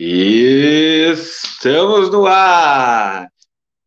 Estamos 0.00 2.08
no 2.08 2.24
ar! 2.24 3.28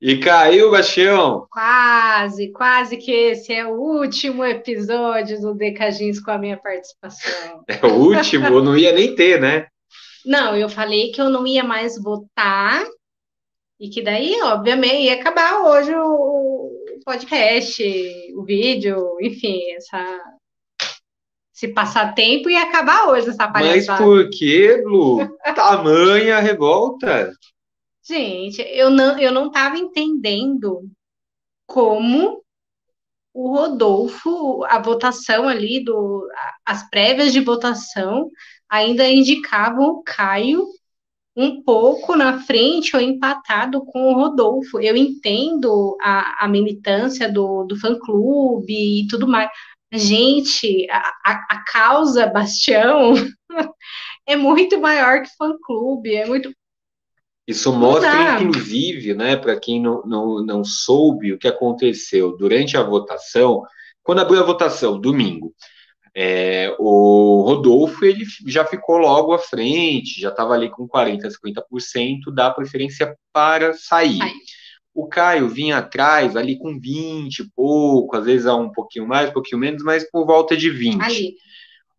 E 0.01 0.17
caiu, 0.17 0.69
Bastião? 0.69 1.47
Quase, 1.49 2.51
quase 2.51 2.97
que 2.97 3.13
esse 3.13 3.53
é 3.53 3.65
o 3.65 3.75
último 3.75 4.43
episódio 4.43 5.39
do 5.39 5.53
Decagins 5.53 6.19
com 6.19 6.31
a 6.31 6.37
minha 6.37 6.57
participação. 6.57 7.63
É 7.65 7.85
o 7.85 7.93
último? 7.93 8.45
eu 8.45 8.61
não 8.61 8.77
ia 8.77 8.91
nem 8.91 9.15
ter, 9.15 9.39
né? 9.39 9.67
Não, 10.25 10.53
eu 10.53 10.67
falei 10.67 11.13
que 11.13 11.21
eu 11.21 11.29
não 11.29 11.47
ia 11.47 11.63
mais 11.63 11.97
votar 11.97 12.83
e 13.79 13.87
que 13.87 14.01
daí, 14.01 14.37
obviamente, 14.41 15.03
ia 15.03 15.13
acabar 15.13 15.61
hoje 15.61 15.95
o 15.95 16.73
podcast, 17.05 17.81
o 18.35 18.43
vídeo, 18.43 19.15
enfim, 19.21 19.61
essa 19.77 20.21
se 21.51 21.67
passar 21.67 22.13
tempo 22.13 22.49
e 22.49 22.55
acabar 22.55 23.07
hoje 23.09 23.29
essa 23.29 23.47
palhaçada. 23.47 23.99
Mas 23.99 24.09
por 24.09 24.29
que, 24.29 24.81
Lu? 24.85 25.17
Tamanha 25.55 26.39
revolta. 26.39 27.31
Gente, 28.03 28.61
eu 28.61 28.89
não, 28.89 29.19
eu 29.19 29.31
não 29.31 29.51
tava 29.51 29.77
entendendo 29.77 30.89
como 31.67 32.41
o 33.33 33.55
Rodolfo, 33.55 34.63
a 34.65 34.79
votação 34.79 35.47
ali, 35.47 35.83
do, 35.83 36.27
as 36.65 36.89
prévias 36.89 37.31
de 37.31 37.39
votação, 37.39 38.29
ainda 38.69 39.07
indicavam 39.07 39.89
o 39.89 40.03
Caio 40.03 40.65
um 41.35 41.63
pouco 41.63 42.15
na 42.15 42.39
frente 42.41 42.95
ou 42.95 43.01
empatado 43.01 43.85
com 43.85 44.11
o 44.11 44.13
Rodolfo. 44.13 44.79
Eu 44.79 44.97
entendo 44.97 45.97
a, 46.01 46.45
a 46.45 46.47
militância 46.47 47.31
do, 47.31 47.63
do 47.63 47.77
fã-clube 47.77 49.03
e 49.03 49.07
tudo 49.07 49.27
mais, 49.27 49.49
Gente, 49.93 50.87
a, 50.89 51.13
a, 51.25 51.63
causa 51.65 52.27
Bastião 52.27 53.13
é 54.25 54.35
muito 54.37 54.79
maior 54.79 55.21
que 55.21 55.29
fã-clube, 55.37 56.15
é 56.15 56.25
muito. 56.25 56.53
Isso 57.45 57.73
mostra, 57.73 58.41
inclusive, 58.41 59.13
né, 59.13 59.35
para 59.35 59.59
quem 59.59 59.81
não, 59.81 60.01
não, 60.05 60.45
não 60.45 60.63
soube 60.63 61.33
o 61.33 61.37
que 61.37 61.47
aconteceu 61.47 62.37
durante 62.37 62.77
a 62.77 62.83
votação, 62.83 63.63
quando 64.01 64.21
abriu 64.21 64.39
a 64.39 64.45
votação, 64.45 64.99
domingo, 64.99 65.53
é, 66.15 66.73
o 66.79 67.43
Rodolfo 67.45 68.03
ele 68.05 68.25
já 68.47 68.65
ficou 68.65 68.97
logo 68.97 69.33
à 69.33 69.39
frente, 69.39 70.19
já 70.19 70.29
estava 70.29 70.53
ali 70.53 70.69
com 70.69 70.87
40%, 70.87 71.19
50% 71.21 72.33
da 72.33 72.51
preferência 72.51 73.15
para 73.33 73.73
sair. 73.73 74.21
Ai. 74.21 74.31
O 74.93 75.07
Caio 75.07 75.47
vinha 75.47 75.77
atrás, 75.77 76.35
ali 76.35 76.57
com 76.57 76.77
20 76.77 77.39
e 77.39 77.49
pouco, 77.55 78.17
às 78.17 78.25
vezes 78.25 78.45
um 78.45 78.69
pouquinho 78.69 79.07
mais, 79.07 79.29
um 79.29 79.33
pouquinho 79.33 79.59
menos, 79.59 79.83
mas 79.83 80.09
por 80.09 80.25
volta 80.25 80.55
de 80.55 80.69
20. 80.69 81.01
Ali. 81.01 81.35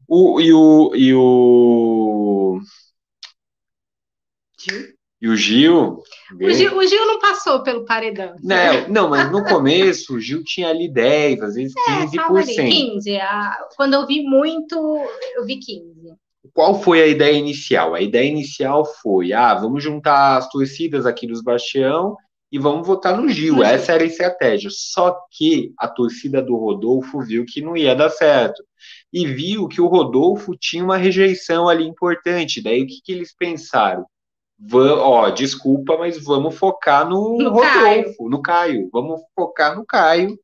O, 0.06 0.40
e 0.40 0.52
o. 0.52 0.92
E 0.94 1.14
o... 1.14 2.60
Gil? 4.58 4.92
E 5.22 5.28
o 5.28 5.36
Gil, 5.36 6.02
o 6.34 6.50
Gil. 6.50 6.76
O 6.76 6.84
Gil 6.84 7.06
não 7.06 7.20
passou 7.20 7.62
pelo 7.62 7.84
paredão. 7.84 8.34
Não, 8.42 8.88
não, 8.88 9.08
mas 9.08 9.30
no 9.30 9.44
começo 9.44 10.16
o 10.16 10.20
Gil 10.20 10.42
tinha 10.42 10.68
ali 10.68 10.92
10, 10.92 11.42
às 11.42 11.54
vezes 11.54 11.72
15%. 11.88 12.58
É, 12.58 12.68
15. 12.68 13.16
A, 13.18 13.56
quando 13.76 13.94
eu 13.94 14.04
vi 14.04 14.22
muito, 14.22 14.74
eu 15.36 15.46
vi 15.46 15.60
15. 15.60 16.14
Qual 16.52 16.82
foi 16.82 17.00
a 17.00 17.06
ideia 17.06 17.36
inicial? 17.36 17.94
A 17.94 18.00
ideia 18.00 18.28
inicial 18.28 18.84
foi: 18.84 19.32
ah, 19.32 19.54
vamos 19.54 19.82
juntar 19.82 20.38
as 20.38 20.48
torcidas 20.50 21.06
aqui 21.06 21.26
dos 21.26 21.40
Bastião 21.40 22.16
e 22.52 22.58
vamos 22.58 22.86
votar 22.86 23.16
no 23.16 23.30
Gil. 23.30 23.64
Essa 23.64 23.92
era 23.92 24.02
a 24.02 24.06
estratégia. 24.06 24.68
Só 24.70 25.16
que 25.30 25.72
a 25.78 25.88
torcida 25.88 26.42
do 26.42 26.54
Rodolfo 26.54 27.22
viu 27.22 27.46
que 27.46 27.62
não 27.62 27.74
ia 27.74 27.96
dar 27.96 28.10
certo. 28.10 28.62
E 29.10 29.26
viu 29.26 29.66
que 29.66 29.80
o 29.80 29.86
Rodolfo 29.86 30.54
tinha 30.54 30.84
uma 30.84 30.98
rejeição 30.98 31.66
ali 31.66 31.86
importante. 31.86 32.62
Daí 32.62 32.82
o 32.82 32.86
que, 32.86 33.00
que 33.02 33.10
eles 33.10 33.34
pensaram? 33.34 34.04
Vam, 34.58 34.98
ó, 34.98 35.30
desculpa, 35.30 35.96
mas 35.96 36.22
vamos 36.22 36.54
focar 36.54 37.08
no, 37.08 37.38
no 37.38 37.48
Rodolfo, 37.48 37.62
Caio. 37.62 38.14
no 38.20 38.42
Caio. 38.42 38.90
Vamos 38.92 39.22
focar 39.34 39.74
no 39.74 39.86
Caio. 39.86 40.38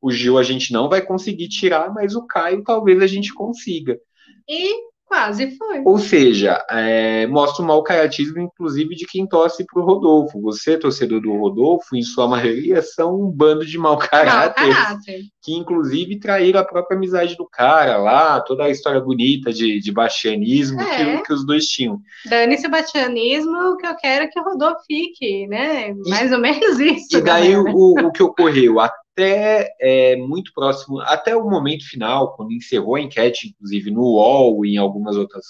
O 0.00 0.10
Gil 0.10 0.38
a 0.38 0.42
gente 0.42 0.72
não 0.72 0.88
vai 0.88 1.02
conseguir 1.02 1.48
tirar, 1.48 1.92
mas 1.92 2.14
o 2.16 2.26
Caio 2.26 2.64
talvez 2.64 3.02
a 3.02 3.06
gente 3.06 3.34
consiga. 3.34 4.00
E 4.48 4.89
Quase 5.10 5.56
foi. 5.56 5.82
Ou 5.84 5.98
seja, 5.98 6.64
é, 6.70 7.26
mostra 7.26 7.64
o 7.64 7.66
mau 7.66 7.82
caratismo, 7.82 8.38
inclusive, 8.38 8.94
de 8.94 9.04
quem 9.06 9.26
torce 9.26 9.66
para 9.66 9.82
o 9.82 9.84
Rodolfo. 9.84 10.40
Você, 10.42 10.78
torcedor 10.78 11.20
do 11.20 11.36
Rodolfo, 11.36 11.96
em 11.96 12.02
sua 12.02 12.28
maioria, 12.28 12.80
são 12.80 13.20
um 13.20 13.28
bando 13.28 13.66
de 13.66 13.76
mau 13.76 13.98
caráter, 13.98 14.68
mau 14.68 14.72
caráter. 14.72 15.22
que, 15.42 15.52
inclusive, 15.52 16.20
traíram 16.20 16.60
a 16.60 16.64
própria 16.64 16.96
amizade 16.96 17.34
do 17.34 17.44
cara 17.44 17.96
lá, 17.96 18.40
toda 18.40 18.62
a 18.62 18.70
história 18.70 19.00
bonita 19.00 19.52
de, 19.52 19.80
de 19.80 19.90
bastianismo 19.90 20.80
é. 20.80 21.16
que, 21.16 21.24
que, 21.24 21.32
os 21.32 21.44
dois 21.44 21.64
tinham. 21.66 21.98
Dane-se 22.26 22.68
o 22.68 22.70
bastianismo, 22.70 23.72
o 23.72 23.76
que 23.78 23.88
eu 23.88 23.96
quero 23.96 24.26
é 24.26 24.28
que 24.28 24.38
o 24.38 24.44
Rodolfo 24.44 24.84
fique, 24.86 25.48
né? 25.48 25.92
Mais 26.06 26.30
e, 26.30 26.34
ou 26.34 26.40
menos 26.40 26.78
isso. 26.78 27.16
E 27.16 27.20
daí, 27.20 27.56
o, 27.56 27.66
o 27.66 28.12
que 28.12 28.22
ocorreu? 28.22 28.78
A 28.78 28.88
até 29.20 29.76
é, 29.78 30.16
muito 30.16 30.52
próximo, 30.54 31.00
até 31.00 31.36
o 31.36 31.48
momento 31.48 31.88
final, 31.88 32.34
quando 32.34 32.52
encerrou 32.52 32.96
a 32.96 33.00
enquete, 33.00 33.48
inclusive 33.48 33.90
no 33.90 34.02
UOL 34.02 34.64
e 34.64 34.74
em 34.74 34.78
algumas 34.78 35.16
outras 35.16 35.44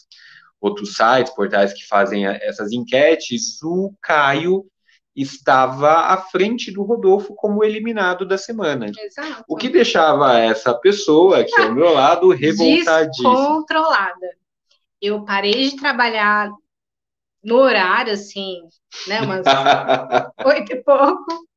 outros 0.60 0.94
sites, 0.94 1.32
portais 1.34 1.72
que 1.72 1.86
fazem 1.86 2.26
essas 2.26 2.70
enquetes, 2.70 3.62
o 3.62 3.94
Caio 4.02 4.66
estava 5.16 6.12
à 6.12 6.18
frente 6.18 6.70
do 6.70 6.82
Rodolfo 6.82 7.34
como 7.34 7.64
eliminado 7.64 8.26
da 8.26 8.36
semana. 8.36 8.92
Exato. 8.94 9.42
O 9.48 9.56
que 9.56 9.70
deixava 9.70 10.38
essa 10.38 10.74
pessoa, 10.74 11.42
que 11.44 11.58
é 11.58 11.64
ao 11.64 11.74
meu 11.74 11.94
lado, 11.94 12.28
revoltadíssima. 12.36 13.34
Descontrolada. 13.34 14.36
Eu 15.00 15.24
parei 15.24 15.70
de 15.70 15.76
trabalhar 15.76 16.50
no 17.42 17.56
horário, 17.56 18.12
assim, 18.12 18.60
né, 19.06 19.22
umas 19.22 19.46
oito 20.44 20.72
e 20.72 20.82
pouco, 20.82 21.48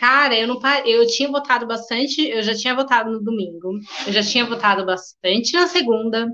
Cara, 0.00 0.34
eu 0.34 0.48
não 0.48 0.58
eu 0.86 1.06
tinha 1.06 1.28
votado 1.28 1.66
bastante, 1.66 2.26
eu 2.26 2.42
já 2.42 2.54
tinha 2.54 2.74
votado 2.74 3.12
no 3.12 3.20
domingo, 3.22 3.78
eu 4.06 4.12
já 4.14 4.22
tinha 4.22 4.46
votado 4.46 4.86
bastante 4.86 5.52
na 5.52 5.66
segunda, 5.66 6.26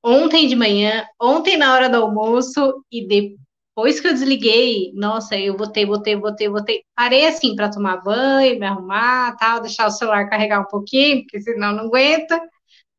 ontem 0.00 0.46
de 0.46 0.54
manhã, 0.54 1.04
ontem 1.20 1.56
na 1.56 1.74
hora 1.74 1.88
do 1.88 1.96
almoço 1.96 2.84
e 2.92 3.08
depois 3.08 3.98
que 3.98 4.06
eu 4.06 4.12
desliguei, 4.12 4.92
nossa, 4.94 5.36
eu 5.36 5.56
votei, 5.56 5.84
votei, 5.84 6.14
votei, 6.14 6.48
votei. 6.48 6.84
Parei 6.94 7.26
assim 7.26 7.56
para 7.56 7.72
tomar 7.72 7.96
banho, 8.04 8.60
me 8.60 8.66
arrumar, 8.66 9.36
tal, 9.36 9.60
deixar 9.60 9.88
o 9.88 9.90
celular 9.90 10.28
carregar 10.30 10.60
um 10.60 10.66
pouquinho, 10.68 11.22
porque 11.22 11.40
senão 11.40 11.72
não 11.72 11.86
aguenta. 11.86 12.40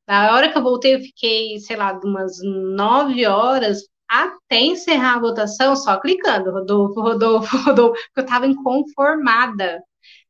Na 0.08 0.34
hora 0.36 0.52
que 0.52 0.58
eu 0.58 0.64
voltei, 0.64 0.96
eu 0.96 1.00
fiquei, 1.00 1.60
sei 1.60 1.78
lá, 1.78 1.98
umas 2.04 2.38
nove 2.44 3.26
horas 3.26 3.84
até 4.10 4.60
encerrar 4.62 5.16
a 5.16 5.20
votação 5.20 5.76
só 5.76 6.00
clicando, 6.00 6.52
Rodolfo, 6.52 7.02
Rodolfo, 7.02 7.58
Rodolfo, 7.66 7.94
porque 7.94 8.20
eu 8.20 8.24
estava 8.24 8.48
inconformada. 8.48 9.82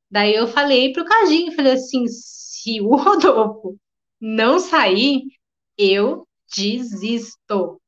Daí 0.10 0.34
eu 0.36 0.48
falei 0.48 0.94
para 0.94 1.04
o 1.04 1.06
Cadinho, 1.06 1.54
falei 1.56 1.74
assim, 1.74 2.06
se 2.08 2.82
o 2.82 2.96
Rodolfo 2.96 3.78
não 4.22 4.60
sair, 4.60 5.24
eu 5.78 6.28
desisto 6.56 7.80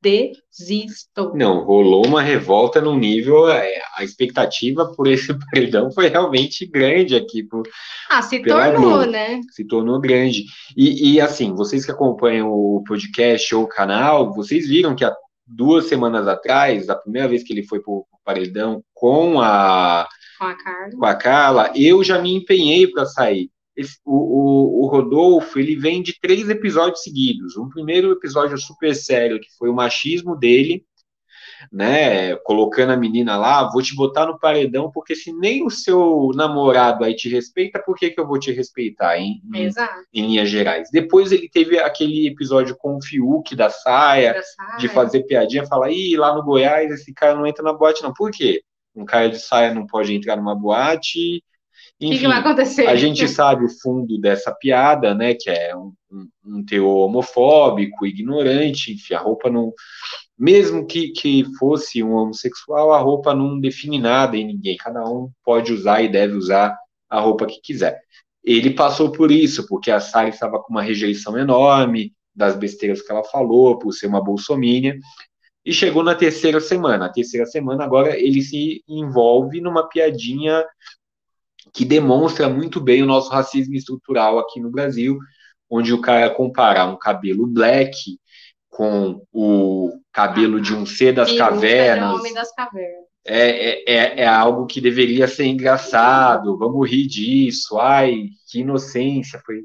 desisto. 0.00 1.32
Não, 1.34 1.64
rolou 1.64 2.06
uma 2.06 2.22
revolta 2.22 2.80
num 2.80 2.96
nível. 2.96 3.48
É, 3.48 3.80
a 3.96 4.04
expectativa 4.04 4.92
por 4.94 5.06
esse 5.06 5.36
perdão 5.50 5.90
foi 5.90 6.08
realmente 6.08 6.66
grande 6.66 7.16
aqui. 7.16 7.42
Por, 7.42 7.68
ah, 8.08 8.22
se 8.22 8.42
tornou, 8.42 8.80
Globo. 8.80 9.10
né? 9.10 9.40
Se 9.50 9.64
tornou 9.64 10.00
grande. 10.00 10.44
E, 10.76 11.14
e, 11.14 11.20
assim, 11.20 11.54
vocês 11.54 11.84
que 11.84 11.90
acompanham 11.90 12.50
o 12.50 12.82
podcast 12.86 13.54
ou 13.54 13.64
o 13.64 13.68
canal, 13.68 14.32
vocês 14.32 14.68
viram 14.68 14.94
que 14.94 15.04
há 15.04 15.14
duas 15.46 15.86
semanas 15.86 16.28
atrás, 16.28 16.88
a 16.88 16.96
primeira 16.96 17.28
vez 17.28 17.42
que 17.42 17.52
ele 17.52 17.66
foi 17.66 17.80
para 17.80 17.92
o 17.92 18.06
paredão 18.24 18.82
com 18.94 19.40
a. 19.40 20.06
Com 20.38 20.44
a 20.44 20.54
Carla. 20.54 20.90
Com 20.96 21.06
a 21.06 21.14
Carla, 21.14 21.72
eu 21.74 22.04
já 22.04 22.20
me 22.20 22.34
empenhei 22.34 22.86
para 22.86 23.06
sair. 23.06 23.50
O, 24.04 24.12
o, 24.12 24.84
o, 24.84 24.88
Rodolfo 24.88 25.58
ele 25.58 25.76
vem 25.76 26.02
de 26.02 26.18
três 26.20 26.48
episódios 26.48 27.02
seguidos. 27.02 27.56
Um 27.56 27.68
primeiro 27.68 28.12
episódio 28.12 28.58
super 28.58 28.94
sério, 28.94 29.40
que 29.40 29.48
foi 29.56 29.68
o 29.68 29.74
machismo 29.74 30.36
dele, 30.36 30.84
né? 31.72 32.36
Colocando 32.36 32.92
a 32.92 32.96
menina 32.96 33.36
lá, 33.36 33.70
vou 33.70 33.82
te 33.82 33.94
botar 33.94 34.26
no 34.26 34.38
paredão, 34.38 34.90
porque 34.90 35.14
se 35.14 35.32
nem 35.32 35.64
o 35.64 35.70
seu 35.70 36.30
namorado 36.34 37.04
aí 37.04 37.14
te 37.14 37.28
respeita, 37.28 37.82
por 37.84 37.96
que, 37.96 38.10
que 38.10 38.20
eu 38.20 38.26
vou 38.26 38.38
te 38.38 38.52
respeitar, 38.52 39.18
em, 39.18 39.40
em, 39.54 39.70
em 40.12 40.26
linhas 40.26 40.48
gerais? 40.48 40.88
Depois 40.92 41.32
ele 41.32 41.48
teve 41.48 41.78
aquele 41.78 42.28
episódio 42.28 42.76
com 42.76 42.96
o 42.96 43.02
Fiuk 43.02 43.54
da 43.56 43.70
saia, 43.70 44.34
da 44.34 44.42
saia. 44.42 44.78
de 44.78 44.88
fazer 44.88 45.22
piadinha, 45.24 45.66
falar, 45.66 45.90
ih, 45.90 46.16
lá 46.16 46.34
no 46.34 46.42
Goiás 46.42 46.90
esse 46.90 47.12
cara 47.12 47.34
não 47.34 47.46
entra 47.46 47.62
na 47.62 47.72
boate, 47.72 48.02
não. 48.02 48.12
Por 48.12 48.30
quê? 48.30 48.62
Um 48.94 49.04
cara 49.04 49.28
de 49.28 49.38
saia 49.38 49.72
não 49.72 49.86
pode 49.86 50.14
entrar 50.14 50.36
numa 50.36 50.54
boate 50.54 51.42
enfim, 52.00 52.14
que, 52.14 52.20
que 52.20 52.28
vai 52.28 52.38
acontecer? 52.38 52.86
A 52.86 52.96
gente 52.96 53.26
sabe 53.28 53.64
o 53.64 53.80
fundo 53.80 54.18
dessa 54.20 54.52
piada, 54.52 55.14
né? 55.14 55.34
Que 55.34 55.50
é 55.50 55.76
um, 55.76 55.92
um, 56.10 56.28
um 56.44 56.64
teor 56.64 57.06
homofóbico, 57.06 58.06
ignorante, 58.06 58.92
enfim, 58.92 59.14
a 59.14 59.20
roupa 59.20 59.50
não. 59.50 59.72
Mesmo 60.38 60.86
que, 60.86 61.08
que 61.08 61.44
fosse 61.58 62.02
um 62.02 62.12
homossexual, 62.12 62.92
a 62.92 62.98
roupa 62.98 63.34
não 63.34 63.58
define 63.58 63.98
nada 63.98 64.36
em 64.36 64.46
ninguém. 64.46 64.76
Cada 64.76 65.04
um 65.04 65.30
pode 65.44 65.72
usar 65.72 66.00
e 66.02 66.08
deve 66.08 66.34
usar 66.34 66.78
a 67.10 67.20
roupa 67.20 67.46
que 67.46 67.60
quiser. 67.60 68.00
Ele 68.44 68.70
passou 68.70 69.10
por 69.10 69.32
isso, 69.32 69.66
porque 69.66 69.90
a 69.90 69.98
Sara 69.98 70.28
estava 70.28 70.60
com 70.60 70.72
uma 70.72 70.82
rejeição 70.82 71.36
enorme 71.36 72.12
das 72.34 72.56
besteiras 72.56 73.02
que 73.02 73.10
ela 73.10 73.24
falou, 73.24 73.78
por 73.78 73.92
ser 73.92 74.06
uma 74.06 74.22
bolsomínia. 74.22 74.96
E 75.64 75.72
chegou 75.72 76.04
na 76.04 76.14
terceira 76.14 76.60
semana. 76.60 77.06
A 77.06 77.12
terceira 77.12 77.44
semana, 77.44 77.84
agora, 77.84 78.16
ele 78.16 78.40
se 78.40 78.82
envolve 78.88 79.60
numa 79.60 79.88
piadinha 79.88 80.64
que 81.72 81.84
demonstra 81.84 82.48
muito 82.48 82.80
bem 82.80 83.02
o 83.02 83.06
nosso 83.06 83.30
racismo 83.30 83.74
estrutural 83.74 84.38
aqui 84.38 84.60
no 84.60 84.70
Brasil, 84.70 85.18
onde 85.70 85.92
o 85.92 86.00
cara 86.00 86.30
compara 86.30 86.84
um 86.86 86.96
cabelo 86.96 87.46
black 87.46 88.18
com 88.70 89.22
o 89.32 89.92
cabelo 90.12 90.60
de 90.60 90.74
um 90.74 90.86
ser 90.86 91.12
das 91.12 91.32
cavernas. 91.32 92.18
Homem 92.18 92.32
das 92.32 92.54
cavernas. 92.54 93.08
É, 93.26 93.50
é, 93.50 93.84
é, 93.86 94.20
é, 94.20 94.26
algo 94.26 94.66
que 94.66 94.80
deveria 94.80 95.28
ser 95.28 95.44
engraçado, 95.44 96.56
vamos 96.56 96.88
rir 96.88 97.06
disso, 97.06 97.78
ai, 97.78 98.28
que 98.50 98.60
inocência. 98.60 99.40
Foi. 99.44 99.62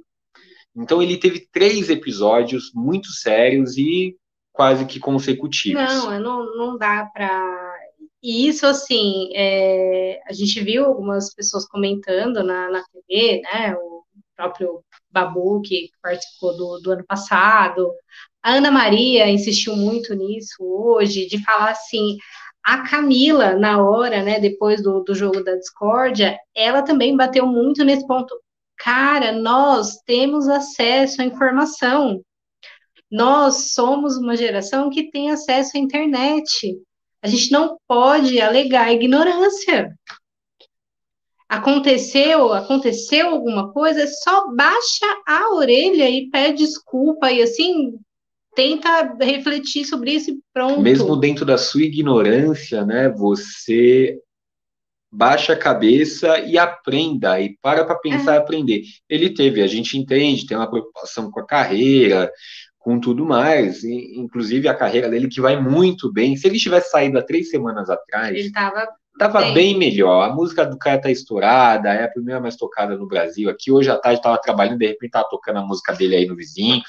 Então 0.76 1.02
ele 1.02 1.18
teve 1.18 1.48
três 1.52 1.90
episódios 1.90 2.72
muito 2.74 3.08
sérios 3.10 3.78
e 3.78 4.18
quase 4.52 4.86
que 4.86 5.00
consecutivos. 5.00 5.82
Não, 5.82 6.20
não, 6.20 6.58
não 6.58 6.78
dá 6.78 7.10
para. 7.14 7.63
E 8.24 8.48
isso, 8.48 8.66
assim, 8.66 9.30
é... 9.36 10.22
a 10.26 10.34
gente 10.34 10.64
viu 10.64 10.86
algumas 10.86 11.34
pessoas 11.34 11.68
comentando 11.68 12.44
na, 12.44 12.70
na 12.72 12.84
TV, 12.84 13.42
né? 13.42 13.76
O 13.76 14.04
próprio 14.36 14.84
Babu, 15.12 15.62
que 15.62 15.90
participou 16.02 16.56
do, 16.58 16.80
do 16.80 16.92
ano 16.92 17.06
passado. 17.06 17.94
A 18.42 18.54
Ana 18.54 18.72
Maria 18.72 19.30
insistiu 19.30 19.76
muito 19.76 20.14
nisso 20.16 20.64
hoje, 20.64 21.28
de 21.28 21.44
falar 21.44 21.72
assim. 21.72 22.18
A 22.64 22.90
Camila, 22.90 23.56
na 23.56 23.84
hora, 23.84 24.24
né, 24.24 24.40
depois 24.40 24.82
do, 24.82 25.02
do 25.04 25.14
jogo 25.14 25.44
da 25.44 25.56
discórdia, 25.56 26.38
ela 26.56 26.82
também 26.82 27.16
bateu 27.16 27.46
muito 27.46 27.84
nesse 27.84 28.08
ponto. 28.08 28.34
Cara, 28.78 29.34
nós 29.34 29.98
temos 30.06 30.48
acesso 30.48 31.22
à 31.22 31.26
informação. 31.26 32.22
Nós 33.12 33.74
somos 33.74 34.18
uma 34.18 34.36
geração 34.36 34.90
que 34.90 35.12
tem 35.12 35.30
acesso 35.30 35.78
à 35.78 35.80
internet. 35.80 36.78
A 37.24 37.28
gente 37.28 37.52
não 37.52 37.78
pode 37.88 38.40
alegar 38.42 38.92
ignorância. 38.92 39.98
Aconteceu, 41.48 42.52
aconteceu 42.52 43.30
alguma 43.30 43.72
coisa, 43.72 44.06
só 44.08 44.54
baixa 44.54 45.06
a 45.26 45.54
orelha 45.54 46.10
e 46.10 46.30
pede 46.30 46.64
desculpa 46.64 47.32
e 47.32 47.42
assim 47.42 47.94
tenta 48.56 49.16
refletir 49.22 49.86
sobre 49.86 50.12
isso 50.12 50.32
e 50.32 50.40
pronto. 50.54 50.82
Mesmo 50.82 51.16
dentro 51.16 51.46
da 51.46 51.58
sua 51.58 51.84
ignorância, 51.84 52.86
né, 52.86 53.08
você 53.10 54.20
baixa 55.14 55.54
a 55.54 55.58
cabeça 55.58 56.40
e 56.40 56.58
aprenda, 56.58 57.40
e 57.40 57.56
para 57.62 57.86
para 57.86 57.96
pensar 58.00 58.34
é. 58.34 58.36
e 58.36 58.40
aprender. 58.40 58.82
Ele 59.08 59.30
teve, 59.30 59.62
a 59.62 59.68
gente 59.68 59.96
entende, 59.98 60.48
tem 60.48 60.58
uma 60.58 60.70
preocupação 60.70 61.30
com 61.30 61.40
a 61.40 61.46
carreira, 61.46 62.32
com 62.84 63.00
tudo 63.00 63.26
mais, 63.26 63.82
e, 63.84 64.20
inclusive 64.20 64.68
a 64.68 64.76
carreira 64.76 65.10
dele 65.10 65.30
que 65.30 65.40
vai 65.40 65.60
muito 65.60 66.12
bem. 66.12 66.36
Se 66.36 66.48
ele 66.48 66.60
tivesse 66.60 66.92
saído 66.92 67.18
há 67.18 67.22
três 67.24 67.50
semanas 67.50 67.90
atrás, 67.90 68.32
ele 68.32 68.48
estava 68.48 68.86
tava 69.18 69.40
bem. 69.40 69.54
bem. 69.54 69.78
melhor. 69.78 70.30
A 70.30 70.34
música 70.34 70.66
do 70.66 70.78
cara 70.78 71.00
tá 71.00 71.10
estourada, 71.10 71.90
é 71.90 72.04
a 72.04 72.10
primeira 72.10 72.42
mais 72.42 72.58
tocada 72.58 72.98
no 72.98 73.08
Brasil. 73.08 73.50
Aqui 73.50 73.72
hoje 73.72 73.90
à 73.90 73.98
tarde 73.98 74.20
estava 74.20 74.38
trabalhando, 74.38 74.80
de 74.80 74.88
repente 74.88 75.06
estava 75.06 75.30
tocando 75.30 75.60
a 75.60 75.66
música 75.66 75.94
dele 75.94 76.18
aí 76.18 76.26
no 76.26 76.36
vizinho. 76.36 76.82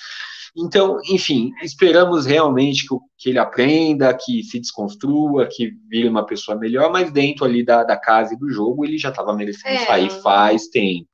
Então, 0.56 0.98
enfim, 1.08 1.52
esperamos 1.62 2.26
realmente 2.26 2.86
que, 2.88 2.96
que, 3.18 3.28
ele 3.30 3.38
aprenda, 3.38 4.14
que 4.14 4.42
se 4.42 4.58
desconstrua, 4.58 5.48
que 5.50 5.72
vire 5.88 6.08
uma 6.08 6.26
pessoa 6.26 6.58
melhor, 6.58 6.90
mas 6.90 7.12
dentro 7.12 7.44
ali 7.44 7.64
da, 7.64 7.84
da 7.84 7.96
casa 7.96 8.34
e 8.34 8.38
do 8.38 8.50
jogo 8.50 8.84
ele 8.84 8.98
já 8.98 9.10
estava 9.10 9.34
merecendo 9.34 9.76
é, 9.76 9.86
sair 9.86 10.10
faz 10.10 10.68
tempo. 10.68 11.08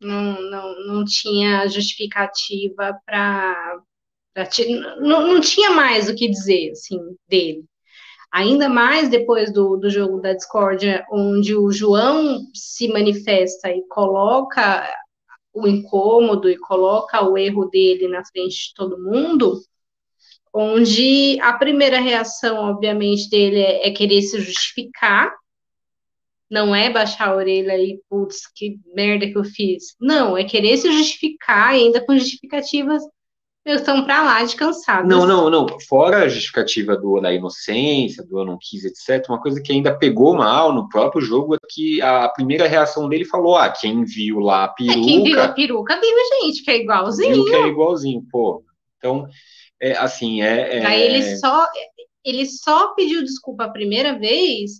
Não, 0.00 0.40
não, 0.50 0.86
não 0.86 1.04
tinha 1.04 1.66
justificativa 1.68 2.98
para 3.06 3.80
não, 5.00 5.40
tinha 5.40 5.70
mais 5.70 6.08
o 6.08 6.14
que 6.14 6.28
dizer, 6.28 6.72
assim, 6.72 6.98
dele. 7.28 7.64
Ainda 8.30 8.68
mais 8.68 9.08
depois 9.08 9.52
do, 9.52 9.76
do 9.76 9.88
jogo 9.88 10.20
da 10.20 10.34
discórdia, 10.34 11.06
onde 11.10 11.54
o 11.54 11.72
João 11.72 12.40
se 12.54 12.88
manifesta 12.88 13.70
e 13.70 13.82
coloca 13.88 14.86
o 15.54 15.66
incômodo 15.66 16.50
e 16.50 16.58
coloca 16.58 17.26
o 17.26 17.38
erro 17.38 17.64
dele 17.66 18.08
na 18.08 18.22
frente 18.26 18.68
de 18.68 18.74
todo 18.74 19.02
mundo, 19.02 19.58
onde 20.52 21.40
a 21.40 21.54
primeira 21.54 21.98
reação, 21.98 22.56
obviamente, 22.56 23.30
dele 23.30 23.60
é, 23.60 23.88
é 23.88 23.90
querer 23.90 24.20
se 24.20 24.38
justificar, 24.38 25.32
não 26.50 26.74
é 26.74 26.90
baixar 26.90 27.28
a 27.28 27.36
orelha 27.36 27.78
e, 27.78 28.00
putz, 28.08 28.46
que 28.54 28.78
merda 28.94 29.26
que 29.26 29.36
eu 29.36 29.44
fiz. 29.44 29.96
Não, 30.00 30.36
é 30.36 30.44
querer 30.44 30.76
se 30.76 30.92
justificar, 30.92 31.70
ainda 31.70 32.04
com 32.04 32.18
justificativas 32.18 33.02
estão 33.74 34.04
para 34.04 34.22
lá 34.22 34.44
de 34.44 34.54
cansados. 34.54 35.08
Não, 35.08 35.26
não, 35.26 35.50
não. 35.50 35.66
Fora 35.88 36.18
a 36.18 36.28
justificativa 36.28 36.96
do, 36.96 37.20
da 37.20 37.32
inocência, 37.32 38.22
do 38.22 38.38
eu 38.38 38.44
não 38.44 38.56
quis, 38.60 38.84
etc., 38.84 39.28
uma 39.28 39.40
coisa 39.40 39.60
que 39.60 39.72
ainda 39.72 39.96
pegou 39.96 40.34
mal 40.34 40.72
no 40.72 40.88
próprio 40.88 41.20
jogo 41.20 41.56
é 41.56 41.58
que 41.68 42.00
a 42.00 42.28
primeira 42.28 42.68
reação 42.68 43.08
dele 43.08 43.24
falou: 43.24 43.56
ah, 43.56 43.68
quem 43.68 44.04
viu 44.04 44.38
lá 44.38 44.64
a 44.64 44.68
peruca. 44.68 44.98
É, 44.98 45.02
quem 45.02 45.22
viu 45.24 45.42
a 45.42 45.48
peruca 45.48 46.00
viu, 46.00 46.42
gente, 46.42 46.62
que 46.62 46.70
é 46.70 46.76
igualzinho. 46.78 47.34
Viu 47.34 47.44
que 47.44 47.54
é 47.54 47.66
igualzinho, 47.66 48.24
pô. 48.30 48.64
Então, 48.98 49.26
é, 49.80 49.92
assim, 49.96 50.42
é. 50.42 50.78
é... 50.78 50.86
Aí 50.86 51.02
ele 51.02 51.36
só, 51.36 51.66
ele 52.24 52.46
só 52.46 52.94
pediu 52.94 53.22
desculpa 53.22 53.64
a 53.64 53.70
primeira 53.70 54.18
vez 54.18 54.78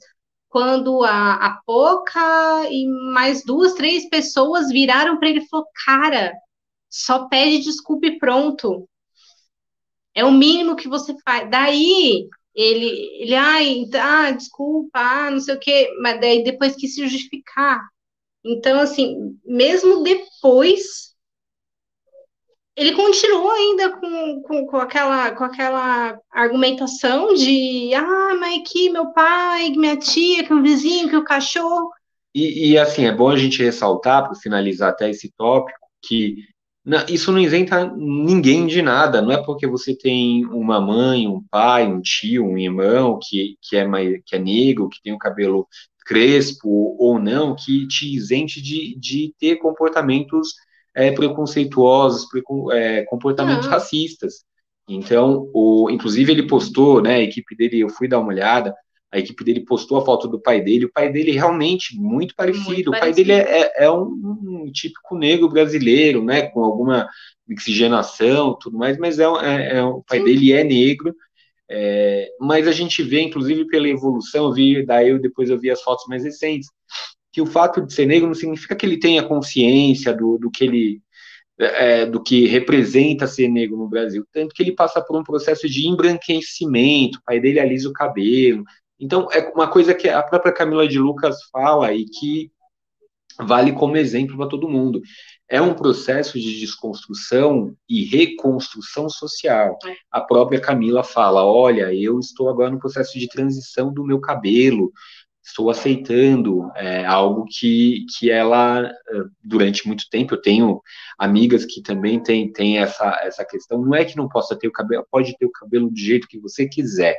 quando 0.48 1.02
a, 1.02 1.34
a 1.34 1.58
Poca 1.66 2.68
e 2.70 2.86
mais 3.12 3.44
duas, 3.44 3.74
três 3.74 4.08
pessoas 4.08 4.68
viraram 4.68 5.18
para 5.18 5.28
ele 5.28 5.40
e 5.40 5.48
falou: 5.48 5.66
cara 5.84 6.32
só 6.96 7.28
pede 7.28 7.60
desculpa 7.60 8.06
e 8.06 8.18
pronto. 8.18 8.88
É 10.14 10.24
o 10.24 10.32
mínimo 10.32 10.76
que 10.76 10.88
você 10.88 11.14
faz. 11.22 11.50
Daí 11.50 12.26
ele, 12.54 13.22
ele, 13.22 13.34
ai, 13.34 13.84
ah, 14.00 14.30
desculpa, 14.30 14.98
ah, 14.98 15.30
não 15.30 15.40
sei 15.40 15.54
o 15.54 15.60
quê, 15.60 15.90
mas 16.00 16.18
daí 16.18 16.42
depois 16.42 16.74
quis 16.74 16.94
se 16.94 17.06
justificar. 17.06 17.86
Então, 18.42 18.80
assim, 18.80 19.38
mesmo 19.44 20.02
depois, 20.02 21.14
ele 22.74 22.92
continuou 22.94 23.50
ainda 23.50 23.98
com, 23.98 24.42
com, 24.42 24.66
com, 24.66 24.76
aquela, 24.78 25.32
com 25.32 25.44
aquela 25.44 26.18
argumentação 26.30 27.34
de, 27.34 27.92
ah, 27.94 28.36
mas 28.40 28.62
que 28.66 28.88
meu 28.88 29.12
pai, 29.12 29.70
que 29.70 29.78
minha 29.78 29.98
tia, 29.98 30.44
que 30.44 30.54
o 30.54 30.62
vizinho, 30.62 31.10
que 31.10 31.16
o 31.16 31.24
cachorro. 31.24 31.90
E, 32.34 32.70
e 32.70 32.78
assim, 32.78 33.04
é 33.04 33.12
bom 33.12 33.28
a 33.28 33.36
gente 33.36 33.62
ressaltar, 33.62 34.24
para 34.24 34.34
finalizar 34.34 34.90
até 34.90 35.10
esse 35.10 35.30
tópico, 35.36 35.78
que 36.02 36.36
isso 37.08 37.32
não 37.32 37.40
isenta 37.40 37.92
ninguém 37.96 38.66
de 38.66 38.80
nada. 38.80 39.20
Não 39.20 39.32
é 39.32 39.42
porque 39.42 39.66
você 39.66 39.96
tem 39.96 40.44
uma 40.46 40.80
mãe, 40.80 41.26
um 41.26 41.42
pai, 41.50 41.86
um 41.86 42.00
tio, 42.00 42.44
um 42.44 42.56
irmão 42.56 43.18
que, 43.20 43.56
que, 43.60 43.76
é, 43.76 43.84
que 44.24 44.36
é 44.36 44.38
negro, 44.38 44.88
que 44.88 45.02
tem 45.02 45.12
o 45.12 45.18
cabelo 45.18 45.66
crespo 46.04 46.96
ou 46.98 47.18
não, 47.18 47.56
que 47.56 47.86
te 47.88 48.14
isente 48.14 48.62
de, 48.62 48.96
de 48.98 49.34
ter 49.38 49.56
comportamentos 49.56 50.54
é, 50.94 51.10
preconceituosos, 51.10 52.28
precon, 52.28 52.70
é, 52.70 53.02
comportamentos 53.04 53.66
racistas. 53.66 54.44
Então, 54.88 55.50
o, 55.52 55.90
inclusive 55.90 56.30
ele 56.30 56.46
postou, 56.46 57.02
né, 57.02 57.16
a 57.16 57.22
equipe 57.22 57.56
dele, 57.56 57.80
eu 57.80 57.88
fui 57.88 58.06
dar 58.06 58.20
uma 58.20 58.28
olhada, 58.28 58.72
a 59.12 59.18
equipe 59.18 59.44
dele 59.44 59.64
postou 59.64 59.98
a 59.98 60.04
foto 60.04 60.28
do 60.28 60.40
pai 60.40 60.60
dele, 60.60 60.86
o 60.86 60.92
pai 60.92 61.10
dele 61.10 61.32
realmente 61.32 61.96
muito 61.96 62.34
parecido, 62.34 62.66
muito 62.66 62.88
o 62.88 62.90
pai 62.90 63.00
parecido. 63.00 63.28
dele 63.28 63.40
é, 63.40 63.60
é, 63.60 63.84
é 63.84 63.90
um, 63.90 64.04
um, 64.04 64.70
típico 64.72 65.16
negro 65.16 65.48
brasileiro, 65.48 66.22
né, 66.22 66.42
com 66.42 66.64
alguma 66.64 67.08
oxigenação 67.50 68.56
tudo 68.60 68.76
mais, 68.76 68.98
mas 68.98 69.18
é, 69.18 69.24
é, 69.24 69.76
é 69.76 69.84
o 69.84 70.02
pai 70.02 70.18
Sim. 70.18 70.24
dele 70.24 70.52
é 70.52 70.64
negro, 70.64 71.14
é, 71.70 72.28
mas 72.40 72.66
a 72.66 72.72
gente 72.72 73.02
vê, 73.02 73.20
inclusive 73.20 73.66
pela 73.66 73.88
evolução, 73.88 74.46
eu 74.46 74.52
vi, 74.52 74.84
daí 74.84 75.08
eu, 75.08 75.20
depois 75.20 75.50
eu 75.50 75.58
vi 75.58 75.70
as 75.70 75.82
fotos 75.82 76.06
mais 76.08 76.24
recentes, 76.24 76.68
que 77.32 77.40
o 77.40 77.46
fato 77.46 77.84
de 77.84 77.92
ser 77.92 78.06
negro 78.06 78.26
não 78.26 78.34
significa 78.34 78.74
que 78.74 78.86
ele 78.86 78.98
tenha 78.98 79.22
consciência 79.22 80.12
do, 80.12 80.38
do 80.38 80.50
que 80.50 80.64
ele 80.64 81.00
é, 81.58 82.04
do 82.04 82.22
que 82.22 82.46
representa 82.46 83.26
ser 83.26 83.48
negro 83.48 83.76
no 83.76 83.88
Brasil, 83.88 84.26
tanto 84.30 84.54
que 84.54 84.62
ele 84.62 84.72
passa 84.72 85.00
por 85.00 85.18
um 85.18 85.24
processo 85.24 85.68
de 85.68 85.88
embranquecimento, 85.88 87.18
o 87.18 87.22
pai 87.24 87.40
dele 87.40 87.58
alisa 87.58 87.88
o 87.88 87.94
cabelo, 87.94 88.62
então, 88.98 89.28
é 89.30 89.40
uma 89.54 89.68
coisa 89.68 89.94
que 89.94 90.08
a 90.08 90.22
própria 90.22 90.52
Camila 90.52 90.88
de 90.88 90.98
Lucas 90.98 91.36
fala 91.52 91.92
e 91.92 92.06
que 92.06 92.50
vale 93.38 93.72
como 93.72 93.96
exemplo 93.96 94.36
para 94.36 94.48
todo 94.48 94.68
mundo. 94.68 95.00
É 95.48 95.60
um 95.60 95.74
processo 95.74 96.40
de 96.40 96.58
desconstrução 96.58 97.76
e 97.88 98.04
reconstrução 98.04 99.08
social. 99.08 99.78
É. 99.84 99.94
A 100.10 100.20
própria 100.20 100.60
Camila 100.60 101.04
fala: 101.04 101.44
olha, 101.44 101.94
eu 101.94 102.18
estou 102.18 102.48
agora 102.48 102.70
no 102.70 102.78
processo 102.78 103.18
de 103.18 103.28
transição 103.28 103.92
do 103.92 104.04
meu 104.04 104.18
cabelo, 104.18 104.90
estou 105.44 105.70
aceitando 105.70 106.70
é, 106.74 107.04
algo 107.04 107.44
que, 107.44 108.04
que 108.18 108.30
ela, 108.30 108.82
eh, 108.82 109.24
durante 109.44 109.86
muito 109.86 110.08
tempo, 110.10 110.34
eu 110.34 110.42
tenho 110.42 110.82
amigas 111.16 111.64
que 111.64 111.80
também 111.80 112.20
têm, 112.20 112.52
têm 112.52 112.78
essa, 112.78 113.16
essa 113.22 113.44
questão. 113.44 113.80
Não 113.80 113.94
é 113.94 114.04
que 114.04 114.16
não 114.16 114.28
possa 114.28 114.56
ter 114.58 114.66
o 114.66 114.72
cabelo, 114.72 115.06
pode 115.08 115.36
ter 115.36 115.46
o 115.46 115.52
cabelo 115.52 115.88
do 115.88 115.96
jeito 115.96 116.26
que 116.26 116.40
você 116.40 116.66
quiser 116.66 117.16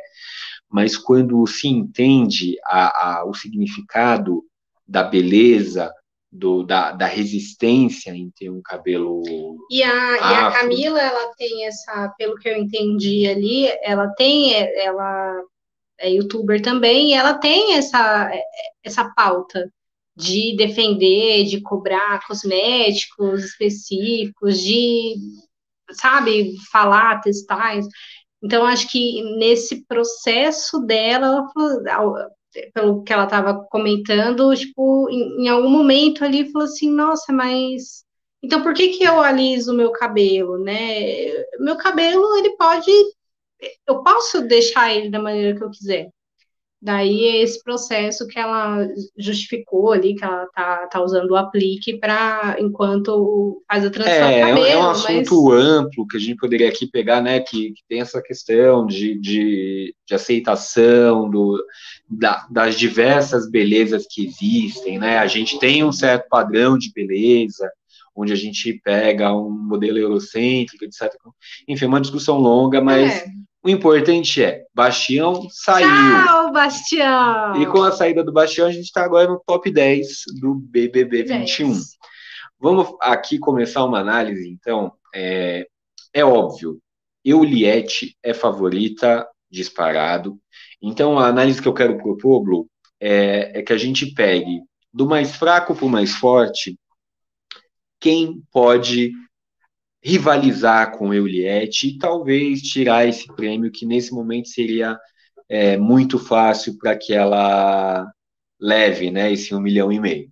mas 0.70 0.98
quando 0.98 1.46
se 1.48 1.68
entende 1.68 2.58
a, 2.66 3.20
a, 3.20 3.26
o 3.26 3.34
significado 3.34 4.44
da 4.88 5.04
beleza, 5.04 5.92
do, 6.32 6.64
da, 6.64 6.92
da 6.92 7.06
resistência 7.06 8.12
em 8.12 8.30
ter 8.32 8.50
um 8.50 8.62
cabelo. 8.62 9.22
E 9.72 9.82
a, 9.82 9.88
e 9.88 10.36
a 10.36 10.52
Camila, 10.52 11.02
ela 11.02 11.34
tem 11.36 11.66
essa, 11.66 12.14
pelo 12.18 12.36
que 12.36 12.50
eu 12.50 12.58
entendi 12.58 13.28
ali, 13.28 13.68
ela 13.82 14.08
tem, 14.10 14.54
ela 14.54 15.42
é 15.98 16.12
youtuber 16.12 16.62
também, 16.62 17.10
e 17.10 17.14
ela 17.14 17.34
tem 17.36 17.76
essa, 17.76 18.30
essa 18.84 19.12
pauta 19.16 19.72
de 20.16 20.56
defender, 20.56 21.46
de 21.46 21.62
cobrar 21.62 22.26
cosméticos 22.28 23.44
específicos, 23.44 24.60
de, 24.60 25.16
sabe, 25.92 26.56
falar, 26.72 27.22
testar. 27.22 27.80
Então, 28.44 28.66
acho 28.66 28.90
que 28.90 29.22
nesse 29.38 29.86
processo 29.86 30.80
dela, 30.82 31.48
pelo 32.74 33.04
que 33.04 33.14
ela 33.14 33.26
estava 33.26 33.66
comentando, 33.70 34.56
tipo, 34.56 35.10
em, 35.10 35.46
em, 35.46 35.50
algum 35.50 35.70
momento 35.70 36.24
ali 36.24 36.52
falou 36.52 36.68
assim, 36.68 36.90
nossa, 36.92 37.34
mas 37.34 38.06
então 38.42 38.62
por 38.62 38.74
que 38.74 38.90
que 38.90 39.04
eu 39.04 39.20
aliso 39.22 39.74
o 39.74 39.76
meu 39.76 39.92
cabelo, 39.92 40.58
né? 40.60 41.26
Meu 41.60 41.76
cabelo, 41.78 42.38
ele 42.38 42.56
pode, 42.56 42.92
eu 43.88 44.04
posso 44.04 44.42
deixar 44.48 44.94
ele 44.96 45.10
da 45.10 45.20
maneira 45.20 45.58
que 45.58 45.64
eu 45.64 45.72
quiser. 45.72 46.10
Daí 46.80 47.26
é 47.26 47.42
esse 47.42 47.64
processo 47.64 48.28
que 48.28 48.38
ela 48.38 48.88
justificou 49.18 49.92
ali, 49.92 50.14
que 50.14 50.24
ela 50.24 50.46
tá, 50.54 50.88
tá 50.88 51.04
usando 51.04 51.32
o 51.32 51.36
aplique 51.36 51.98
para 51.98 52.56
enquanto 52.60 53.64
faz 53.68 53.84
a 53.84 53.90
transição 53.90 54.30
é, 54.30 54.42
cabelo, 54.42 54.66
é 54.66 54.78
um 54.78 54.90
assunto 54.90 55.46
mas... 55.46 55.64
amplo 55.64 56.08
que 56.08 56.18
a 56.18 56.20
gente 56.20 56.36
poderia 56.36 56.70
aqui 56.70 56.86
pegar, 56.86 57.20
né? 57.20 57.40
Que, 57.40 57.72
que 57.72 57.82
tem 57.90 58.00
essa 58.02 58.22
questão 58.22 58.86
de, 58.86 59.20
de, 59.20 59.96
de 60.06 60.14
aceitação 60.14 61.28
do, 61.28 61.60
da, 62.08 62.46
das 62.52 62.78
diversas 62.78 63.50
belezas 63.50 64.06
que 64.08 64.28
existem, 64.28 65.00
né? 65.00 65.18
A 65.18 65.26
gente 65.26 65.58
tem 65.58 65.84
um 65.84 65.92
certo 65.92 66.28
padrão 66.30 66.78
de 66.78 66.92
beleza, 66.94 67.68
onde 68.16 68.34
a 68.34 68.36
gente 68.36 68.80
pega 68.84 69.36
um 69.36 69.50
modelo 69.50 69.98
eurocêntrico, 69.98 70.86
etc. 70.86 71.12
Enfim, 71.68 71.86
uma 71.86 72.02
discussão 72.02 72.38
longa, 72.38 72.80
mas 72.80 73.14
é. 73.14 73.26
O 73.64 73.70
importante 73.70 74.44
é, 74.44 74.64
Bastião 74.74 75.48
saiu. 75.50 75.88
Tchau, 75.88 76.52
Bastião! 76.52 77.62
E 77.62 77.66
com 77.66 77.84
a 77.84 77.92
saída 77.92 78.24
do 78.24 78.32
Bastião, 78.32 78.68
a 78.68 78.72
gente 78.72 78.86
está 78.86 79.04
agora 79.04 79.28
no 79.28 79.42
top 79.46 79.72
10 79.72 80.08
do 80.40 80.56
BBB 80.56 81.24
21. 81.24 81.72
10. 81.74 81.84
Vamos 82.60 82.96
aqui 83.02 83.38
começar 83.38 83.84
uma 83.84 84.00
análise, 84.00 84.50
então. 84.50 84.94
É, 85.14 85.68
é 86.14 86.24
óbvio, 86.24 86.80
Euliette 87.24 88.16
é 88.24 88.34
favorita, 88.34 89.28
disparado. 89.50 90.40
Então, 90.82 91.20
a 91.20 91.28
análise 91.28 91.62
que 91.62 91.68
eu 91.68 91.74
quero 91.74 91.98
propor, 91.98 92.44
Blue, 92.44 92.70
é, 93.00 93.60
é 93.60 93.62
que 93.62 93.74
a 93.74 93.78
gente 93.78 94.14
pegue 94.14 94.62
do 94.94 95.06
mais 95.06 95.36
fraco 95.36 95.76
para 95.76 95.86
o 95.86 95.90
mais 95.90 96.16
forte 96.16 96.78
quem 98.00 98.42
pode 98.52 99.12
rivalizar 100.04 100.98
com 100.98 101.10
o 101.10 101.14
Euliette 101.14 101.88
e 101.88 101.98
talvez 101.98 102.62
tirar 102.62 103.08
esse 103.08 103.28
prêmio 103.36 103.72
que 103.72 103.86
nesse 103.86 104.14
momento 104.14 104.48
seria 104.48 104.98
é, 105.50 105.78
muito 105.78 106.20
fácil 106.20 106.78
para 106.78 106.96
que 106.96 107.14
ela 107.14 108.06
leve 108.60 109.12
né, 109.12 109.32
esse 109.32 109.54
um 109.54 109.60
milhão 109.60 109.92
e 109.92 110.00
meio. 110.00 110.30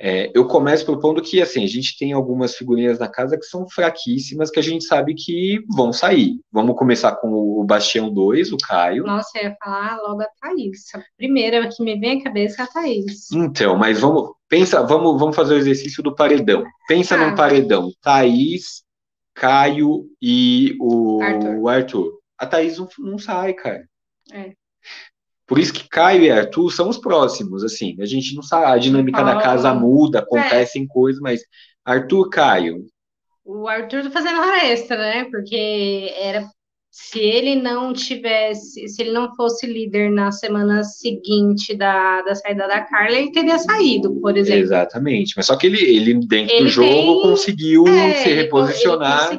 É, 0.00 0.30
eu 0.32 0.46
começo 0.46 0.84
propondo 0.84 1.20
que 1.20 1.42
assim, 1.42 1.64
a 1.64 1.66
gente 1.66 1.98
tem 1.98 2.12
algumas 2.12 2.54
figurinhas 2.54 3.00
na 3.00 3.08
casa 3.08 3.36
que 3.36 3.44
são 3.44 3.68
fraquíssimas, 3.68 4.48
que 4.48 4.60
a 4.60 4.62
gente 4.62 4.84
sabe 4.84 5.12
que 5.12 5.58
vão 5.68 5.92
sair. 5.92 6.38
Vamos 6.52 6.76
começar 6.76 7.16
com 7.16 7.32
o 7.32 7.64
Bastião 7.64 8.08
2, 8.08 8.52
o 8.52 8.56
Caio. 8.58 9.02
Nossa, 9.02 9.36
eu 9.38 9.48
ia 9.48 9.56
falar 9.60 9.96
logo 9.96 10.22
a 10.22 10.28
Thaís. 10.40 10.94
A 10.94 11.02
primeira 11.16 11.68
que 11.68 11.82
me 11.82 11.98
vem 11.98 12.20
à 12.20 12.24
cabeça 12.24 12.62
é 12.62 12.64
a 12.64 12.68
Thaís. 12.68 13.32
Então, 13.32 13.76
mas 13.76 13.98
vamos, 13.98 14.30
pensa, 14.48 14.82
vamos, 14.82 15.18
vamos 15.18 15.36
fazer 15.36 15.54
o 15.54 15.58
exercício 15.58 16.02
do 16.02 16.14
paredão. 16.14 16.64
Pensa 16.86 17.14
ah. 17.14 17.18
num 17.18 17.36
paredão. 17.36 17.90
Thaís, 18.00 18.82
Caio 19.34 20.06
e 20.20 20.76
o 20.80 21.20
Arthur. 21.22 21.56
O 21.56 21.68
Arthur. 21.68 22.18
A 22.38 22.46
Thaís 22.46 22.78
não, 22.78 22.88
não 22.98 23.18
sai, 23.18 23.52
cara. 23.52 23.84
É. 24.32 24.52
Por 25.46 25.58
isso 25.58 25.72
que 25.72 25.88
Caio 25.88 26.22
e 26.22 26.30
Arthur 26.30 26.70
são 26.70 26.88
os 26.88 26.98
próximos, 26.98 27.64
assim. 27.64 27.96
A 28.00 28.06
gente 28.06 28.34
não 28.34 28.42
sabe, 28.42 28.66
a 28.66 28.78
dinâmica 28.78 29.22
oh. 29.22 29.24
da 29.24 29.40
casa 29.40 29.72
muda, 29.72 30.20
acontecem 30.20 30.84
é. 30.84 30.86
coisas, 30.86 31.20
mas 31.20 31.40
Arthur, 31.84 32.28
Caio. 32.28 32.84
O 33.44 33.66
Arthur 33.66 34.02
tá 34.04 34.10
fazendo 34.10 34.40
hora 34.40 34.66
extra, 34.66 34.98
né? 34.98 35.24
Porque 35.24 36.12
era 36.18 36.46
se 37.00 37.20
ele 37.20 37.54
não 37.54 37.92
tivesse, 37.92 38.88
se 38.88 39.00
ele 39.00 39.12
não 39.12 39.32
fosse 39.36 39.66
líder 39.66 40.10
na 40.10 40.32
semana 40.32 40.82
seguinte 40.82 41.74
da, 41.74 42.20
da 42.22 42.34
saída 42.34 42.66
da 42.66 42.82
Carla, 42.82 43.16
ele 43.16 43.30
teria 43.30 43.56
saído, 43.56 44.20
por 44.20 44.36
exemplo. 44.36 44.62
Exatamente, 44.62 45.32
mas 45.36 45.46
só 45.46 45.56
que 45.56 45.68
ele, 45.68 45.80
ele 45.80 46.14
dentro 46.26 46.56
ele 46.56 46.64
do 46.64 46.68
jogo 46.68 46.90
tem, 46.90 47.22
conseguiu 47.22 47.86
é, 47.86 48.14
se 48.14 48.32
reposicionar, 48.34 49.38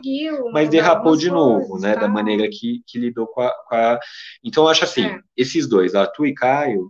mas 0.53 0.69
derrapou 0.69 1.17
de 1.17 1.29
novo, 1.29 1.67
coisas, 1.67 1.81
né? 1.81 1.95
Tá? 1.95 2.01
Da 2.01 2.07
maneira 2.07 2.47
que, 2.49 2.81
que 2.87 2.97
lidou 2.97 3.27
com 3.27 3.41
a, 3.41 3.51
com 3.67 3.75
a... 3.75 3.99
Então, 4.43 4.63
eu 4.63 4.69
acho 4.69 4.85
assim, 4.85 5.03
é. 5.03 5.19
esses 5.35 5.67
dois, 5.67 5.93
Arthur 5.93 6.27
e 6.27 6.33
Caio, 6.33 6.89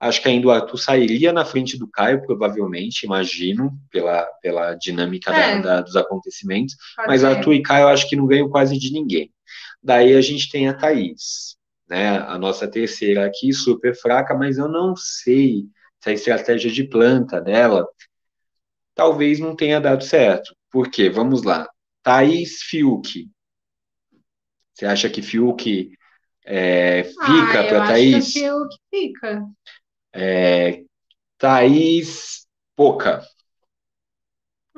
acho 0.00 0.20
que 0.20 0.28
ainda 0.28 0.48
o 0.48 0.50
Arthur 0.50 0.78
sairia 0.78 1.32
na 1.32 1.44
frente 1.44 1.78
do 1.78 1.88
Caio, 1.88 2.26
provavelmente, 2.26 3.06
imagino, 3.06 3.70
pela, 3.88 4.26
pela 4.42 4.74
dinâmica 4.74 5.32
é. 5.32 5.60
da, 5.60 5.76
da, 5.76 5.80
dos 5.80 5.94
acontecimentos, 5.94 6.74
Pode 6.96 7.08
mas 7.08 7.20
ser. 7.20 7.28
Arthur 7.28 7.54
e 7.54 7.62
Caio 7.62 7.86
acho 7.86 8.08
que 8.08 8.16
não 8.16 8.26
ganham 8.26 8.50
quase 8.50 8.76
de 8.76 8.92
ninguém. 8.92 9.30
Daí 9.82 10.14
a 10.14 10.20
gente 10.20 10.50
tem 10.50 10.68
a 10.68 10.74
Thaís, 10.74 11.56
né? 11.88 12.18
A 12.18 12.38
nossa 12.38 12.68
terceira 12.68 13.26
aqui, 13.26 13.52
super 13.52 13.94
fraca, 13.94 14.34
mas 14.34 14.58
eu 14.58 14.68
não 14.68 14.94
sei 14.96 15.66
se 16.00 16.10
a 16.10 16.12
estratégia 16.12 16.70
de 16.70 16.84
planta 16.84 17.40
dela 17.40 17.86
talvez 18.94 19.38
não 19.38 19.54
tenha 19.54 19.80
dado 19.80 20.04
certo. 20.04 20.54
Por 20.70 20.90
quê? 20.90 21.08
Vamos 21.08 21.42
lá. 21.42 21.68
Thaís 22.02 22.62
Fiuk. 22.62 23.30
Você 24.74 24.86
acha 24.86 25.08
que 25.08 25.22
Fiuk 25.22 25.90
é, 26.44 27.04
fica 27.04 27.60
ah, 27.60 27.68
para 27.68 27.86
Thaís? 27.86 28.32
Que 28.32 28.40
Fiuk 28.40 28.76
fica. 28.90 29.44
É, 30.12 30.82
Thaís 31.36 32.46
Poca. 32.74 33.22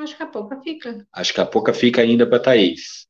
Acho 0.01 0.17
que 0.17 0.23
a 0.23 0.27
Poca 0.27 0.61
fica. 0.63 1.07
Acho 1.13 1.35
que 1.35 1.41
a 1.41 1.47
Poca 1.47 1.75
fica 1.75 2.01
ainda 2.01 2.27
para 2.27 2.39
Thaís. 2.39 3.07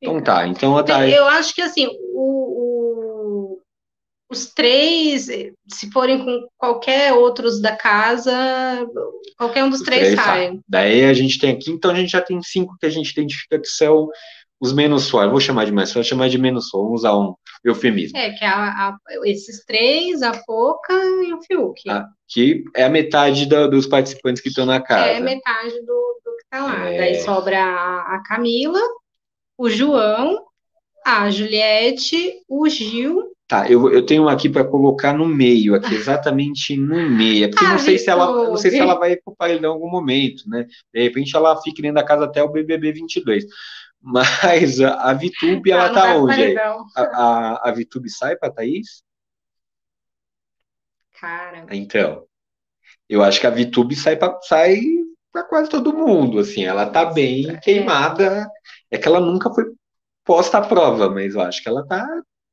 Então 0.00 0.22
tá, 0.22 0.46
então 0.46 0.76
a 0.76 0.82
Thaís... 0.82 1.14
Eu 1.14 1.24
acho 1.26 1.54
que 1.54 1.62
assim, 1.62 1.86
o, 2.12 2.20
o, 2.20 3.62
os 4.30 4.52
três, 4.52 5.26
se 5.68 5.90
forem 5.90 6.22
com 6.22 6.46
qualquer 6.58 7.14
outros 7.14 7.62
da 7.62 7.74
casa, 7.74 8.86
qualquer 9.38 9.64
um 9.64 9.70
dos 9.70 9.80
três, 9.80 10.02
três 10.02 10.20
sai. 10.20 10.58
Daí 10.68 11.04
a 11.04 11.14
gente 11.14 11.38
tem 11.38 11.52
aqui, 11.52 11.70
então 11.70 11.90
a 11.90 11.94
gente 11.94 12.10
já 12.10 12.20
tem 12.20 12.42
cinco 12.42 12.76
que 12.78 12.84
a 12.84 12.90
gente 12.90 13.10
identifica 13.10 13.58
que 13.58 13.68
são 13.68 14.08
os 14.60 14.72
menos 14.72 15.08
fortes. 15.08 15.30
Vou 15.30 15.40
chamar 15.40 15.64
de 15.64 15.72
mais 15.72 15.92
vou 15.94 16.04
chamar 16.04 16.28
de 16.28 16.36
menos 16.36 16.68
forte, 16.68 16.84
vamos 16.84 17.00
usar 17.00 17.16
um 17.16 17.34
eufemismo. 17.64 18.18
É, 18.18 18.32
que 18.32 18.44
é 18.44 18.48
a, 18.48 18.88
a, 18.88 18.96
esses 19.24 19.64
três, 19.64 20.22
a 20.22 20.32
Poca 20.44 20.92
e 20.92 21.32
o 21.32 21.40
Fiuk. 21.40 21.82
Que 22.28 22.64
é 22.76 22.84
a 22.84 22.90
metade 22.90 23.46
da, 23.46 23.66
dos 23.66 23.86
participantes 23.86 24.42
que 24.42 24.48
estão 24.50 24.66
na 24.66 24.80
casa. 24.80 25.06
É 25.06 25.20
metade 25.20 25.80
do 25.86 26.14
que 26.50 26.58
tá 26.58 26.64
lá. 26.64 26.88
É... 26.88 26.98
Daí 26.98 27.14
sobra 27.16 27.62
a, 27.62 28.16
a 28.16 28.22
Camila, 28.22 28.80
o 29.56 29.68
João, 29.68 30.44
a 31.04 31.30
Juliette, 31.30 32.42
o 32.48 32.68
Gil. 32.68 33.34
Tá, 33.46 33.70
eu, 33.70 33.92
eu 33.92 34.04
tenho 34.06 34.26
aqui 34.26 34.48
para 34.48 34.64
colocar 34.64 35.12
no 35.12 35.26
meio, 35.26 35.74
aqui 35.74 35.94
exatamente 35.94 36.76
no 36.78 37.10
meio, 37.10 37.50
porque 37.50 37.64
ah, 37.64 37.72
não 37.72 37.78
sei 37.78 37.98
se 37.98 38.08
ela 38.08 38.26
não 38.26 38.56
sei 38.56 38.70
se 38.70 38.78
ela 38.78 38.94
vai 38.94 39.16
para 39.16 39.48
o 39.48 39.52
em 39.52 39.66
algum 39.66 39.90
momento, 39.90 40.48
né? 40.48 40.66
De 40.92 41.02
repente 41.02 41.36
ela 41.36 41.60
fica 41.60 41.82
dentro 41.82 41.96
da 41.96 42.04
casa 42.04 42.24
até 42.24 42.42
o 42.42 42.48
BBB 42.48 42.92
22. 42.92 43.44
Mas 44.00 44.80
a, 44.80 45.10
a 45.10 45.12
Vitube, 45.12 45.70
ela 45.70 45.90
tá 45.90 46.16
onde? 46.16 46.58
A, 46.58 47.02
a, 47.02 47.68
a 47.68 47.72
Vitube 47.72 48.08
sai 48.08 48.36
para 48.36 48.52
Thaís? 48.52 49.02
Cara. 51.20 51.66
Então, 51.70 52.24
eu 53.08 53.22
acho 53.22 53.40
que 53.40 53.46
a 53.46 53.50
Vitube 53.50 53.94
sai 53.94 54.16
para 54.16 54.38
sai 54.42 54.80
para 55.34 55.42
quase 55.42 55.68
todo 55.68 55.92
mundo, 55.92 56.38
assim, 56.38 56.64
ela 56.64 56.86
tá 56.86 57.06
bem 57.06 57.50
é. 57.50 57.56
queimada. 57.56 58.48
É 58.88 58.96
que 58.96 59.08
ela 59.08 59.18
nunca 59.18 59.52
foi 59.52 59.64
posta 60.24 60.58
à 60.58 60.62
prova, 60.62 61.10
mas 61.10 61.34
eu 61.34 61.40
acho 61.40 61.60
que 61.60 61.68
ela 61.68 61.84
tá. 61.84 62.06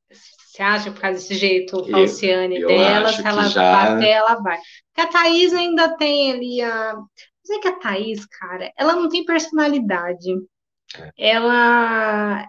Você 0.09 0.63
acha 0.63 0.91
por 0.91 0.99
causa 0.99 1.19
desse 1.19 1.35
jeito 1.35 1.85
falciane 1.89 2.59
eu, 2.59 2.69
eu 2.69 2.77
dela, 2.79 3.13
se 3.13 3.25
ela 3.25 3.43
já... 3.43 3.71
bater, 3.71 4.09
ela 4.09 4.35
vai. 4.41 4.57
Porque 4.87 5.07
a 5.07 5.07
Thaís 5.07 5.53
ainda 5.53 5.95
tem 5.95 6.33
ali 6.33 6.61
a. 6.61 6.95
Mas 6.95 7.57
é 7.57 7.61
que 7.61 7.67
a 7.67 7.79
Thaís, 7.79 8.25
cara, 8.25 8.71
ela 8.75 8.95
não 8.95 9.07
tem 9.07 9.23
personalidade. 9.23 10.31
É. 10.97 11.11
Ela. 11.17 12.47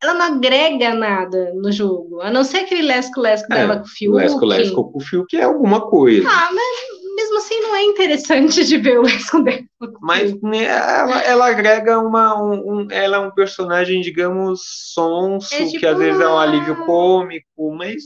Ela 0.00 0.14
não 0.14 0.26
agrega 0.36 0.94
nada 0.94 1.52
no 1.54 1.70
jogo, 1.70 2.20
a 2.20 2.30
não 2.30 2.42
ser 2.42 2.58
aquele 2.58 2.82
lesco-lesco 2.82 3.52
é, 3.52 3.56
dela 3.56 3.76
com 3.78 3.84
o 3.84 3.88
Fiuk. 3.88 4.16
Lesco-lesco 4.16 4.90
com 4.90 4.98
o 4.98 5.00
Fiuk 5.00 5.36
é 5.36 5.42
alguma 5.42 5.88
coisa. 5.88 6.28
Ah, 6.28 6.50
mas 6.52 7.01
mesmo 7.32 7.38
assim 7.38 7.60
não 7.60 7.74
é 7.74 7.82
interessante 7.82 8.64
de 8.64 8.76
ver 8.76 8.98
o 8.98 9.06
esconder. 9.06 9.64
Mas 10.00 10.40
né, 10.42 10.64
ela, 10.64 11.22
ela 11.22 11.46
agrega 11.48 11.98
uma. 11.98 12.40
Um, 12.40 12.72
um, 12.72 12.90
ela 12.90 13.16
é 13.16 13.20
um 13.20 13.30
personagem, 13.30 14.00
digamos, 14.00 14.62
sonso, 14.92 15.54
é 15.54 15.66
tipo 15.66 15.80
que 15.80 15.86
às 15.86 15.98
vezes 15.98 16.20
é 16.20 16.28
um 16.28 16.38
alívio 16.38 16.84
cômico, 16.84 17.74
mas 17.74 18.04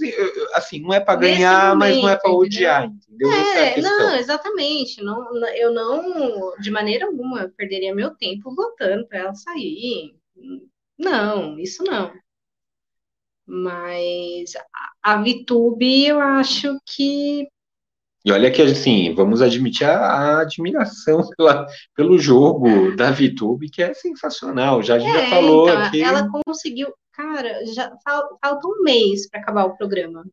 assim, 0.54 0.80
não 0.80 0.95
é 0.95 1.00
para 1.00 1.18
ganhar, 1.18 1.75
momento, 1.75 1.78
mas 1.78 2.02
não 2.02 2.09
é 2.09 2.16
para 2.16 2.30
odiar, 2.30 2.85
entendeu? 2.87 3.33
É, 3.33 3.78
é 3.78 3.83
não, 3.83 4.16
exatamente. 4.16 5.02
Não, 5.02 5.47
eu 5.54 5.73
não, 5.73 6.56
de 6.59 6.71
maneira 6.71 7.06
alguma, 7.06 7.52
perderia 7.56 7.95
meu 7.95 8.11
tempo 8.14 8.54
votando 8.54 9.06
para 9.06 9.18
ela 9.18 9.35
sair. 9.35 10.14
Não, 10.99 11.59
isso 11.59 11.83
não. 11.83 12.12
Mas 13.49 14.56
a, 15.02 15.12
a 15.14 15.23
VTube, 15.23 16.04
eu 16.04 16.21
acho 16.21 16.76
que 16.85 17.47
e 18.26 18.33
olha 18.33 18.50
que, 18.50 18.61
assim, 18.61 19.14
vamos 19.14 19.40
admitir 19.40 19.85
a, 19.85 19.99
a 19.99 20.40
admiração 20.40 21.21
pela, 21.38 21.64
pelo 21.95 22.18
jogo 22.18 22.97
da 22.97 23.12
VTube, 23.12 23.71
que 23.71 23.80
é 23.80 23.95
sensacional. 23.95 24.83
Já 24.83 24.97
a 24.97 24.99
gente 24.99 25.16
é, 25.16 25.23
já 25.23 25.30
falou 25.30 25.68
então, 25.68 25.83
aqui. 25.83 26.02
Ela 26.02 26.28
conseguiu, 26.45 26.92
cara, 27.12 27.64
já 27.66 27.97
falta 28.04 28.66
um 28.66 28.83
mês 28.83 29.30
para 29.30 29.40
acabar 29.40 29.66
o 29.66 29.76
programa. 29.76 30.26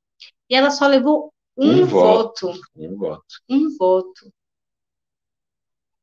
E 0.50 0.56
ela 0.56 0.72
só 0.72 0.88
levou 0.88 1.32
um, 1.56 1.70
um 1.70 1.86
voto. 1.86 2.48
voto. 2.48 2.62
Um 2.76 2.98
voto. 2.98 3.26
Um 3.48 3.78
voto. 3.78 4.34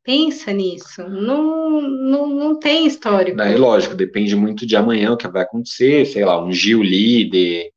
Pensa 0.04 0.52
nisso. 0.52 1.02
Não, 1.08 1.80
não, 1.80 2.28
não 2.28 2.58
tem 2.60 2.86
histórico. 2.86 3.40
É 3.40 3.56
lógico, 3.56 3.96
depende 3.96 4.36
muito 4.36 4.64
de 4.64 4.76
amanhã 4.76 5.10
o 5.10 5.16
que 5.16 5.26
vai 5.26 5.42
acontecer, 5.42 6.06
sei 6.06 6.24
lá, 6.24 6.40
um 6.40 6.52
Gil 6.52 6.84
líder 6.84 7.72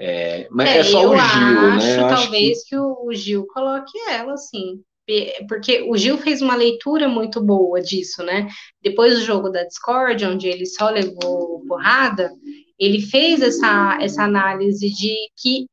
é, 0.00 0.46
mas 0.48 0.68
é, 0.68 0.78
é 0.78 0.84
só 0.84 1.08
o 1.08 1.16
Gil, 1.16 1.18
acho, 1.18 1.86
né? 1.86 1.96
Eu 1.96 2.08
talvez 2.08 2.62
que... 2.62 2.68
que 2.70 2.76
o 2.76 3.12
Gil 3.12 3.46
coloque 3.48 3.98
ela, 4.08 4.34
assim. 4.34 4.80
Porque 5.48 5.82
o 5.88 5.96
Gil 5.96 6.18
fez 6.18 6.40
uma 6.40 6.54
leitura 6.54 7.08
muito 7.08 7.42
boa 7.42 7.80
disso, 7.80 8.22
né? 8.22 8.46
Depois 8.80 9.14
do 9.14 9.24
jogo 9.24 9.48
da 9.48 9.64
Discord, 9.64 10.24
onde 10.24 10.46
ele 10.46 10.66
só 10.66 10.90
levou 10.90 11.64
porrada, 11.66 12.30
ele 12.78 13.00
fez 13.00 13.40
essa, 13.40 13.98
essa 14.00 14.22
análise 14.22 14.88
de 14.88 15.16
que 15.36 15.66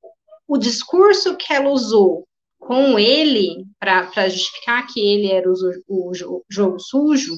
o 0.47 0.57
discurso 0.57 1.35
que 1.35 1.53
ela 1.53 1.69
usou 1.69 2.25
com 2.57 2.97
ele, 2.97 3.63
para 3.79 4.27
justificar 4.27 4.87
que 4.87 4.99
ele 4.99 5.27
era 5.31 5.47
o, 5.47 5.53
o, 5.87 6.11
o 6.11 6.43
jogo 6.49 6.79
sujo, 6.79 7.35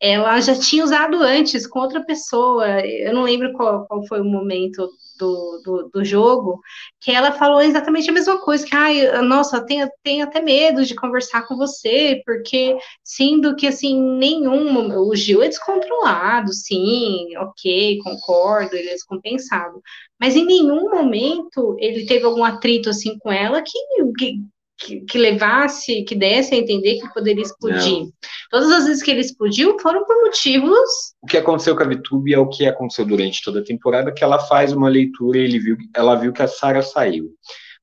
ela 0.00 0.40
já 0.40 0.58
tinha 0.58 0.82
usado 0.82 1.22
antes 1.22 1.66
com 1.66 1.80
outra 1.80 2.04
pessoa. 2.04 2.80
Eu 2.86 3.12
não 3.12 3.22
lembro 3.22 3.52
qual, 3.52 3.86
qual 3.86 4.06
foi 4.06 4.20
o 4.20 4.24
momento 4.24 4.88
do, 5.18 5.60
do, 5.62 5.90
do, 5.92 6.04
jogo, 6.04 6.60
que 6.98 7.10
ela 7.10 7.32
falou 7.32 7.60
exatamente 7.60 8.08
a 8.08 8.12
mesma 8.12 8.38
coisa, 8.40 8.66
que, 8.66 8.74
ai, 8.74 9.20
nossa, 9.22 9.64
tenho, 9.64 9.86
tenho 10.02 10.24
até 10.24 10.40
medo 10.40 10.84
de 10.84 10.94
conversar 10.94 11.46
com 11.46 11.56
você, 11.56 12.22
porque 12.24 12.78
sendo 13.04 13.54
que, 13.54 13.66
assim, 13.66 14.00
nenhum, 14.16 14.98
o 14.98 15.14
Gil 15.14 15.42
é 15.42 15.48
descontrolado, 15.48 16.52
sim, 16.54 17.36
ok, 17.36 17.98
concordo, 18.02 18.74
ele 18.74 18.88
é 18.88 18.94
descompensado, 18.94 19.82
mas 20.18 20.34
em 20.34 20.46
nenhum 20.46 20.90
momento 20.90 21.76
ele 21.78 22.06
teve 22.06 22.24
algum 22.24 22.42
atrito, 22.42 22.88
assim, 22.88 23.18
com 23.18 23.30
ela 23.30 23.62
que, 23.62 23.78
que 24.18 24.42
que, 24.80 25.00
que, 25.02 25.18
levasse, 25.18 26.02
que 26.04 26.14
desse 26.14 26.54
a 26.54 26.58
entender 26.58 26.98
que 26.98 27.12
poderia 27.12 27.42
explodir. 27.42 28.00
Não. 28.00 28.12
Todas 28.50 28.70
as 28.72 28.86
vezes 28.86 29.02
que 29.02 29.10
ele 29.10 29.20
explodiu 29.20 29.78
foram 29.78 30.04
por 30.04 30.16
motivos. 30.24 31.14
O 31.22 31.26
que 31.26 31.36
aconteceu 31.36 31.76
com 31.76 31.82
a 31.82 31.86
VTube 31.86 32.32
é 32.32 32.38
o 32.38 32.48
que 32.48 32.66
aconteceu 32.66 33.04
durante 33.04 33.42
toda 33.44 33.60
a 33.60 33.64
temporada, 33.64 34.12
que 34.12 34.24
ela 34.24 34.38
faz 34.38 34.72
uma 34.72 34.88
leitura 34.88 35.38
e 35.38 35.42
ele 35.42 35.58
viu, 35.58 35.76
ela 35.94 36.16
viu 36.16 36.32
que 36.32 36.42
a 36.42 36.48
Sara 36.48 36.82
saiu. 36.82 37.30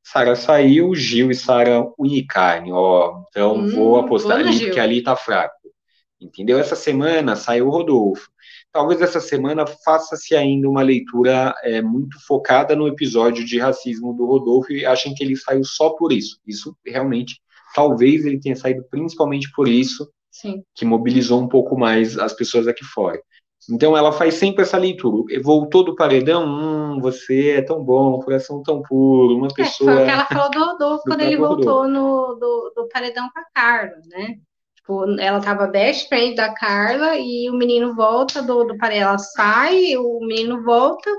Sara 0.03 0.35
saiu, 0.35 0.95
Gil 0.95 1.29
e 1.29 1.35
Sara 1.35 1.85
unicarne, 1.97 2.71
ó. 2.71 3.21
Então 3.29 3.55
hum, 3.57 3.69
vou 3.69 3.99
apostar 3.99 4.39
ali, 4.39 4.59
porque 4.59 4.79
ali 4.79 5.03
tá 5.03 5.15
fraco. 5.15 5.55
Entendeu? 6.19 6.57
Essa 6.57 6.75
semana 6.75 7.35
saiu 7.35 7.67
o 7.67 7.69
Rodolfo 7.69 8.27
talvez 8.77 9.01
essa 9.01 9.19
semana 9.19 9.65
faça-se 9.65 10.35
ainda 10.35 10.69
uma 10.69 10.83
leitura 10.83 11.51
é, 11.63 11.81
muito 11.81 12.15
focada 12.27 12.75
no 12.75 12.87
episódio 12.87 13.43
de 13.43 13.57
racismo 13.57 14.13
do 14.13 14.27
Rodolfo 14.27 14.71
e 14.71 14.85
achem 14.85 15.15
que 15.15 15.23
ele 15.23 15.35
saiu 15.35 15.63
só 15.63 15.89
por 15.89 16.11
isso. 16.11 16.39
Isso 16.45 16.77
realmente, 16.85 17.41
talvez 17.73 18.23
ele 18.23 18.39
tenha 18.39 18.55
saído 18.55 18.85
principalmente 18.91 19.51
por 19.55 19.67
isso, 19.67 20.07
Sim. 20.29 20.61
que 20.75 20.85
mobilizou 20.85 21.41
um 21.41 21.47
pouco 21.47 21.75
mais 21.75 22.19
as 22.19 22.33
pessoas 22.33 22.67
aqui 22.67 22.85
fora. 22.85 23.19
Então 23.67 23.97
ela 23.97 24.11
faz 24.11 24.35
sempre 24.35 24.61
essa 24.61 24.77
leitura. 24.77 25.41
Voltou 25.41 25.83
do 25.83 25.95
paredão, 25.95 26.45
hum, 26.45 26.99
você 27.01 27.53
é 27.53 27.61
tão 27.63 27.83
bom, 27.83 28.19
coração 28.19 28.61
tão 28.61 28.83
puro, 28.83 29.37
uma 29.37 29.47
pessoa. 29.47 29.91
É, 29.91 29.95
foi 29.95 30.03
o 30.03 30.05
que 30.05 30.11
ela 30.11 30.25
falou 30.25 30.51
do 30.51 30.59
Rodolfo 30.59 31.03
quando 31.09 31.21
ele 31.21 31.35
voltou 31.35 31.87
no, 31.87 32.35
do, 32.35 32.73
do 32.75 32.87
paredão 32.89 33.27
com 33.33 33.39
a 33.39 33.45
Carla, 33.55 33.97
né? 34.05 34.35
Tipo, 34.87 35.19
ela 35.19 35.41
tava 35.41 35.67
best 35.67 36.07
friend 36.07 36.35
da 36.35 36.53
Carla 36.53 37.17
e 37.17 37.49
o 37.49 37.57
menino 37.57 37.93
volta 37.93 38.41
do, 38.41 38.63
do 38.63 38.77
parede, 38.77 39.01
ela 39.01 39.17
sai, 39.17 39.97
o 39.97 40.19
menino 40.21 40.63
volta 40.63 41.09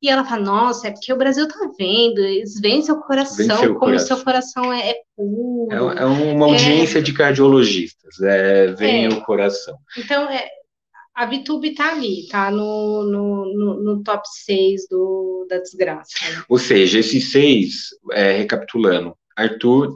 e 0.00 0.08
ela 0.08 0.24
fala, 0.24 0.42
nossa, 0.42 0.88
é 0.88 0.90
porque 0.90 1.12
o 1.12 1.18
Brasil 1.18 1.46
tá 1.46 1.70
vendo, 1.78 2.18
eles 2.18 2.58
veem 2.58 2.80
seu 2.80 2.96
coração, 2.96 3.58
como 3.58 3.78
coração. 3.78 4.16
seu 4.16 4.24
coração 4.24 4.72
é, 4.72 4.92
é 4.92 4.94
puro. 5.14 5.90
É, 5.90 6.02
é 6.02 6.04
uma 6.06 6.46
audiência 6.46 7.00
é... 7.00 7.02
de 7.02 7.12
cardiologistas, 7.12 8.18
é, 8.22 8.68
vem 8.68 9.04
é. 9.04 9.08
o 9.10 9.20
coração. 9.20 9.76
Então, 9.98 10.26
é, 10.30 10.48
a 11.14 11.26
VTube 11.26 11.74
tá 11.74 11.92
ali, 11.92 12.26
tá 12.26 12.50
no, 12.50 13.02
no, 13.04 13.54
no, 13.54 13.82
no 13.82 14.02
top 14.02 14.26
6 14.26 14.88
do, 14.88 15.46
da 15.46 15.58
desgraça. 15.58 16.14
Ou 16.48 16.56
seja, 16.56 16.98
esses 16.98 17.30
seis, 17.30 17.90
é, 18.12 18.32
recapitulando, 18.32 19.14
Arthur, 19.36 19.92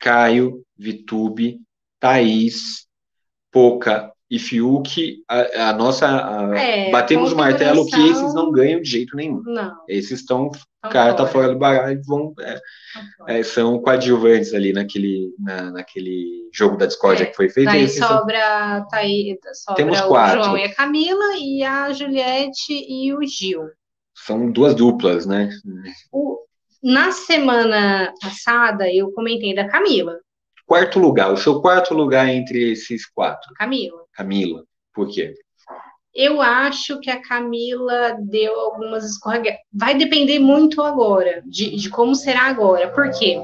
Caio, 0.00 0.64
VTube, 0.78 1.60
Thaís, 2.02 2.88
Poca 3.52 4.12
e 4.28 4.36
Fiuk, 4.36 5.22
a, 5.28 5.68
a 5.68 5.72
nossa. 5.72 6.08
A, 6.08 6.58
é, 6.58 6.90
batemos 6.90 7.32
o 7.32 7.36
martelo 7.36 7.86
que 7.86 8.08
esses 8.08 8.34
não 8.34 8.50
ganham 8.50 8.82
de 8.82 8.90
jeito 8.90 9.16
nenhum. 9.16 9.40
Não. 9.44 9.76
Esses 9.88 10.20
estão. 10.20 10.50
Carta 10.82 11.18
fora. 11.18 11.28
fora 11.28 11.48
do 11.52 11.58
baralho 11.60 12.02
vão. 12.04 12.34
É, 12.40 12.60
é, 13.28 13.42
são 13.44 13.78
coadjuvantes 13.80 14.52
ali 14.52 14.72
naquele, 14.72 15.32
na, 15.38 15.70
naquele 15.70 16.48
jogo 16.52 16.76
da 16.76 16.86
discórdia 16.86 17.22
é, 17.22 17.26
que 17.26 17.36
foi 17.36 17.48
feito. 17.48 17.66
Daí 17.66 17.88
sobra, 17.88 18.78
são... 18.80 18.88
Thaís, 18.88 19.38
sobra 19.54 19.76
Temos 19.76 20.00
o 20.00 20.08
quatro. 20.08 20.42
João 20.42 20.58
e 20.58 20.64
a 20.64 20.74
Camila, 20.74 21.36
e 21.38 21.62
a 21.62 21.92
Juliette 21.92 22.72
e 22.72 23.14
o 23.14 23.22
Gil. 23.22 23.70
São 24.12 24.50
duas 24.50 24.74
duplas, 24.74 25.24
né? 25.24 25.50
O, 26.10 26.40
na 26.82 27.12
semana 27.12 28.12
passada, 28.20 28.92
eu 28.92 29.12
comentei 29.12 29.54
da 29.54 29.68
Camila. 29.68 30.18
Quarto 30.66 30.98
lugar, 30.98 31.32
o 31.32 31.36
seu 31.36 31.60
quarto 31.60 31.94
lugar 31.94 32.28
entre 32.28 32.72
esses 32.72 33.06
quatro? 33.06 33.52
Camila. 33.54 34.04
Camila. 34.12 34.64
Por 34.94 35.08
quê? 35.08 35.34
Eu 36.14 36.42
acho 36.42 37.00
que 37.00 37.10
a 37.10 37.22
Camila 37.22 38.16
deu 38.20 38.58
algumas 38.58 39.04
escorregadas. 39.04 39.60
Vai 39.72 39.96
depender 39.96 40.38
muito 40.38 40.82
agora, 40.82 41.42
de, 41.46 41.74
de 41.76 41.88
como 41.88 42.14
será 42.14 42.42
agora. 42.42 42.90
Por 42.90 43.10
quê? 43.10 43.42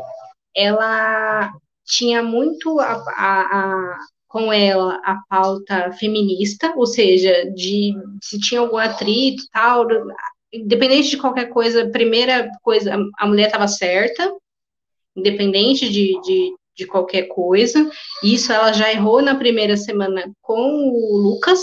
Ela 0.55 1.51
tinha 1.85 2.23
muito 2.23 2.79
a, 2.79 2.93
a, 2.93 3.41
a, 3.41 3.99
com 4.27 4.53
ela 4.53 5.01
a 5.03 5.19
pauta 5.29 5.93
feminista, 5.93 6.75
ou 6.77 6.87
seja, 6.87 7.51
de 7.55 7.95
se 8.23 8.39
tinha 8.39 8.61
algum 8.61 8.77
atrito 8.77 9.45
tal, 9.51 9.87
independente 10.53 11.11
de 11.11 11.17
qualquer 11.17 11.49
coisa, 11.49 11.91
primeira 11.91 12.51
coisa, 12.63 12.95
a 13.19 13.27
mulher 13.27 13.47
estava 13.47 13.67
certa, 13.67 14.31
independente 15.17 15.89
de, 15.89 16.21
de, 16.21 16.55
de 16.79 16.87
qualquer 16.87 17.25
coisa. 17.25 17.91
Isso 18.23 18.53
ela 18.53 18.73
já 18.73 18.91
errou 18.91 19.21
na 19.21 19.35
primeira 19.35 19.77
semana 19.77 20.31
com 20.41 20.55
o 20.55 21.19
Lucas, 21.19 21.61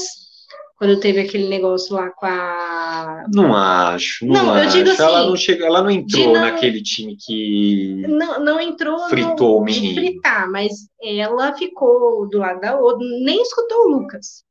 quando 0.78 1.00
teve 1.00 1.22
aquele 1.22 1.48
negócio 1.48 1.96
lá 1.96 2.10
com 2.10 2.26
a. 2.26 3.26
Não 3.34 3.56
acho, 3.56 4.26
não, 4.26 4.46
não 4.46 4.54
acho. 4.54 4.78
Eu 4.78 4.84
digo 4.84 4.92
assim, 4.92 5.04
ela 5.04 5.26
não 5.26 5.38
chegou, 5.38 5.66
ela 5.66 5.82
não 5.82 5.90
entrou 5.90 6.34
não, 6.34 6.42
naquele 6.42 6.84
time 6.84 7.16
que. 7.16 8.04
Não, 8.08 8.44
não 8.44 8.60
entrou 8.60 9.08
fritou 9.08 9.62
no. 9.62 9.66
De 9.66 9.94
fritar, 9.94 10.52
mas 10.52 10.74
ela 11.02 11.54
ficou 11.54 12.28
do 12.28 12.40
lado 12.40 12.60
da 12.60 12.78
outra, 12.78 13.08
nem 13.24 13.42
escutou 13.42 13.86
o 13.86 13.88
Lucas. 13.88 14.44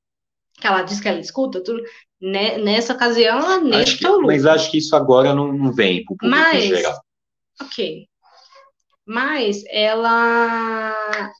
Que 0.58 0.66
ela 0.66 0.82
disse 0.82 1.02
que 1.02 1.08
ela 1.08 1.20
escuta 1.20 1.62
tudo. 1.62 1.82
Né, 2.22 2.56
nessa 2.56 2.94
ocasião, 2.94 3.38
ela 3.38 3.60
nem 3.60 3.82
acho 3.82 3.92
escutou 3.92 4.12
que, 4.12 4.16
o 4.16 4.20
Lucas. 4.22 4.36
Mas 4.42 4.46
acho 4.46 4.70
que 4.70 4.78
isso 4.78 4.96
agora 4.96 5.34
não, 5.34 5.52
não 5.52 5.70
vem 5.70 6.02
para 6.02 6.14
o 6.14 6.16
público 6.16 6.40
mas, 6.40 6.64
em 6.64 6.68
geral. 6.68 6.98
Ok 7.60 8.08
mas 9.06 9.62
ela 9.68 11.32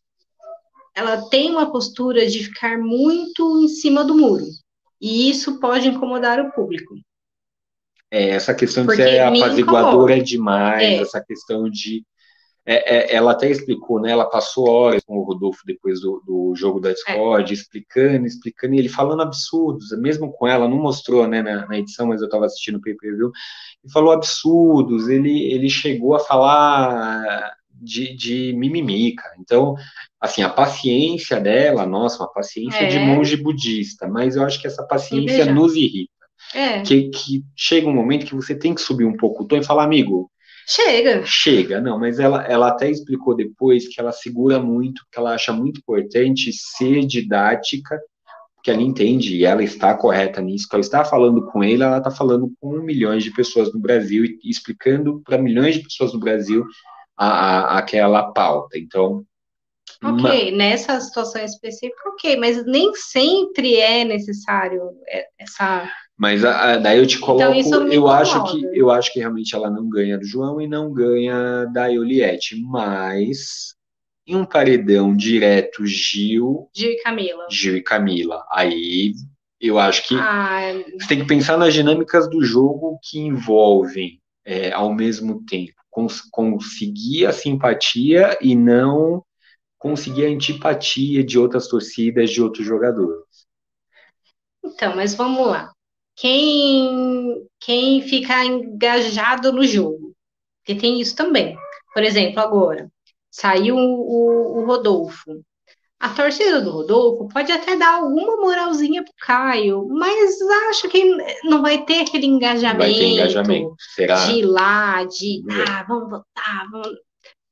ela 0.94 1.28
tem 1.28 1.50
uma 1.50 1.70
postura 1.70 2.26
de 2.26 2.44
ficar 2.44 2.78
muito 2.78 3.60
em 3.60 3.68
cima 3.68 4.04
do 4.04 4.14
muro. 4.16 4.44
E 5.00 5.28
isso 5.28 5.58
pode 5.58 5.88
incomodar 5.88 6.40
o 6.40 6.52
público. 6.52 6.94
É, 8.10 8.28
essa 8.28 8.54
questão 8.54 8.86
de 8.86 8.94
ser 8.94 9.18
apaziguadora 9.18 10.16
é 10.16 10.20
demais, 10.20 10.82
é. 10.82 10.96
essa 10.96 11.20
questão 11.20 11.68
de. 11.68 12.04
É, 12.66 13.12
é, 13.12 13.14
ela 13.14 13.32
até 13.32 13.50
explicou, 13.50 14.00
né? 14.00 14.10
Ela 14.10 14.24
passou 14.24 14.68
horas 14.68 15.02
com 15.04 15.18
o 15.18 15.22
Rodolfo 15.22 15.60
depois 15.66 16.00
do, 16.00 16.22
do 16.26 16.54
jogo 16.56 16.80
da 16.80 16.92
Discord, 16.92 17.50
é. 17.50 17.54
explicando, 17.54 18.26
explicando, 18.26 18.74
e 18.74 18.78
ele 18.78 18.88
falando 18.88 19.22
absurdos, 19.22 19.90
mesmo 19.98 20.32
com 20.32 20.48
ela, 20.48 20.66
não 20.66 20.78
mostrou 20.78 21.26
né, 21.26 21.42
na, 21.42 21.66
na 21.66 21.78
edição, 21.78 22.06
mas 22.06 22.22
eu 22.22 22.26
estava 22.26 22.46
assistindo 22.46 22.76
o 22.76 22.80
pay 22.80 22.94
per 22.94 23.14
view, 23.14 23.30
e 23.84 23.92
falou 23.92 24.12
absurdos, 24.12 25.08
ele, 25.08 25.52
ele 25.52 25.68
chegou 25.68 26.14
a 26.14 26.20
falar 26.20 27.54
de, 27.70 28.16
de 28.16 28.54
mimimica. 28.56 29.24
Então, 29.38 29.74
assim, 30.18 30.42
a 30.42 30.48
paciência 30.48 31.38
dela, 31.38 31.84
nossa, 31.84 32.22
uma 32.22 32.32
paciência 32.32 32.84
é. 32.84 32.86
de 32.86 32.98
monge 32.98 33.36
budista, 33.36 34.08
mas 34.08 34.36
eu 34.36 34.44
acho 34.44 34.60
que 34.60 34.66
essa 34.66 34.82
paciência 34.84 35.52
nos 35.52 35.74
irrita. 35.74 36.12
É. 36.54 36.82
Que, 36.82 37.10
que 37.10 37.44
chega 37.56 37.88
um 37.88 37.94
momento 37.94 38.26
que 38.26 38.34
você 38.34 38.54
tem 38.54 38.74
que 38.74 38.80
subir 38.80 39.04
um 39.04 39.16
pouco 39.16 39.42
o 39.42 39.46
tom 39.46 39.56
e 39.56 39.64
falar, 39.64 39.84
amigo, 39.84 40.30
Chega. 40.66 41.24
Chega, 41.26 41.80
não, 41.80 41.98
mas 41.98 42.18
ela, 42.18 42.42
ela 42.44 42.68
até 42.68 42.90
explicou 42.90 43.34
depois 43.34 43.86
que 43.88 44.00
ela 44.00 44.12
segura 44.12 44.58
muito, 44.58 45.02
que 45.10 45.18
ela 45.18 45.34
acha 45.34 45.52
muito 45.52 45.80
importante 45.80 46.50
ser 46.52 47.04
didática, 47.06 48.00
que 48.62 48.70
ela 48.70 48.80
entende 48.80 49.36
e 49.36 49.44
ela 49.44 49.62
está 49.62 49.94
correta 49.94 50.40
nisso, 50.40 50.66
que 50.66 50.74
ela 50.74 50.80
está 50.80 51.04
falando 51.04 51.44
com 51.46 51.62
ele, 51.62 51.82
ela 51.82 51.98
está 51.98 52.10
falando 52.10 52.50
com 52.58 52.78
milhões 52.78 53.22
de 53.22 53.30
pessoas 53.30 53.70
no 53.72 53.78
Brasil 53.78 54.24
e 54.24 54.38
explicando 54.48 55.20
para 55.22 55.36
milhões 55.36 55.74
de 55.74 55.82
pessoas 55.82 56.14
no 56.14 56.18
Brasil 56.18 56.64
a, 57.14 57.28
a, 57.28 57.78
aquela 57.78 58.32
pauta. 58.32 58.78
Então. 58.78 59.22
Ok, 60.02 60.50
uma... 60.50 60.56
nessa 60.56 60.98
situação 60.98 61.44
específica, 61.44 62.08
ok, 62.08 62.36
mas 62.38 62.64
nem 62.64 62.94
sempre 62.94 63.76
é 63.76 64.02
necessário 64.02 64.80
é, 65.08 65.26
essa 65.38 65.86
mas 66.16 66.44
a, 66.44 66.74
a, 66.74 66.76
daí 66.76 66.98
eu 66.98 67.06
te 67.06 67.16
então, 67.16 67.26
coloco, 67.26 67.54
então, 67.54 67.88
eu 67.88 68.08
acho 68.08 68.44
que 68.44 68.64
eu 68.72 68.90
acho 68.90 69.12
que 69.12 69.18
realmente 69.18 69.54
ela 69.54 69.68
não 69.68 69.88
ganha 69.88 70.16
do 70.16 70.24
João 70.24 70.60
e 70.60 70.66
não 70.66 70.92
ganha 70.92 71.66
da 71.66 71.88
Ioliette, 71.88 72.56
mas 72.62 73.74
em 74.26 74.36
um 74.36 74.44
paredão 74.44 75.14
direto 75.14 75.84
Gil, 75.84 76.70
Gil 76.74 76.92
e 76.92 77.02
Camila. 77.02 77.46
Gil 77.50 77.76
e 77.76 77.82
Camila. 77.82 78.44
Aí 78.50 79.12
eu 79.60 79.78
acho 79.78 80.06
que 80.06 80.14
você 80.14 81.08
tem 81.08 81.20
que 81.20 81.26
pensar 81.26 81.56
nas 81.56 81.74
dinâmicas 81.74 82.30
do 82.30 82.42
jogo 82.42 82.98
que 83.02 83.18
envolvem 83.18 84.20
é, 84.44 84.72
ao 84.72 84.94
mesmo 84.94 85.44
tempo 85.44 85.74
cons 85.90 86.20
conseguir 86.30 87.26
a 87.26 87.32
simpatia 87.32 88.36
e 88.40 88.54
não 88.54 89.24
conseguir 89.78 90.26
a 90.26 90.28
antipatia 90.28 91.22
de 91.22 91.38
outras 91.38 91.68
torcidas, 91.68 92.30
de 92.30 92.42
outros 92.42 92.66
jogadores. 92.66 93.22
Então, 94.64 94.96
mas 94.96 95.14
vamos 95.14 95.46
lá 95.46 95.73
quem, 96.16 97.46
quem 97.60 98.02
fica 98.02 98.44
engajado 98.44 99.52
no 99.52 99.64
jogo. 99.64 100.14
Porque 100.58 100.80
tem 100.80 101.00
isso 101.00 101.14
também. 101.14 101.56
Por 101.92 102.02
exemplo, 102.02 102.40
agora, 102.40 102.90
saiu 103.30 103.76
o, 103.76 104.58
o 104.58 104.66
Rodolfo. 104.66 105.42
A 106.00 106.10
torcida 106.10 106.60
do 106.60 106.70
Rodolfo 106.70 107.28
pode 107.28 107.50
até 107.50 107.76
dar 107.76 107.94
alguma 107.94 108.36
moralzinha 108.36 109.02
pro 109.02 109.12
Caio, 109.20 109.88
mas 109.88 110.38
acho 110.68 110.88
que 110.88 111.02
não 111.44 111.62
vai 111.62 111.84
ter 111.84 112.00
aquele 112.00 112.26
engajamento, 112.26 112.78
vai 112.78 112.92
ter 112.92 113.04
engajamento. 113.04 113.74
Será? 113.94 114.26
de 114.26 114.32
ir 114.38 114.42
lá, 114.42 115.04
de 115.04 115.42
ah, 115.68 115.84
vamos 115.88 116.10
votar, 116.10 116.70
vamos... 116.70 116.88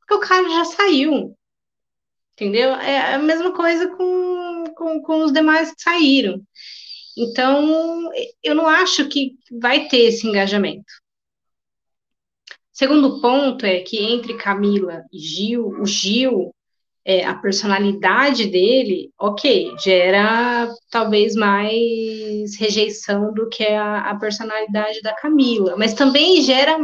porque 0.00 0.14
o 0.14 0.20
Caio 0.20 0.50
já 0.50 0.64
saiu. 0.64 1.34
Entendeu? 2.34 2.70
É 2.74 3.14
a 3.14 3.18
mesma 3.18 3.52
coisa 3.52 3.88
com, 3.88 4.64
com, 4.74 5.00
com 5.02 5.24
os 5.24 5.32
demais 5.32 5.72
que 5.72 5.82
saíram. 5.82 6.42
Então, 7.16 8.10
eu 8.42 8.54
não 8.54 8.66
acho 8.66 9.08
que 9.08 9.36
vai 9.60 9.88
ter 9.88 10.04
esse 10.04 10.26
engajamento. 10.26 10.92
Segundo 12.72 13.20
ponto 13.20 13.66
é 13.66 13.80
que 13.80 13.98
entre 13.98 14.34
Camila 14.34 15.04
e 15.12 15.18
Gil, 15.18 15.68
o 15.68 15.84
Gil, 15.84 16.54
é, 17.04 17.24
a 17.24 17.34
personalidade 17.34 18.46
dele, 18.46 19.10
ok, 19.18 19.72
gera 19.82 20.72
talvez 20.90 21.34
mais 21.34 22.56
rejeição 22.58 23.32
do 23.34 23.48
que 23.48 23.64
a, 23.64 24.10
a 24.10 24.16
personalidade 24.16 25.00
da 25.02 25.14
Camila, 25.14 25.76
mas 25.76 25.94
também 25.94 26.40
gera 26.42 26.78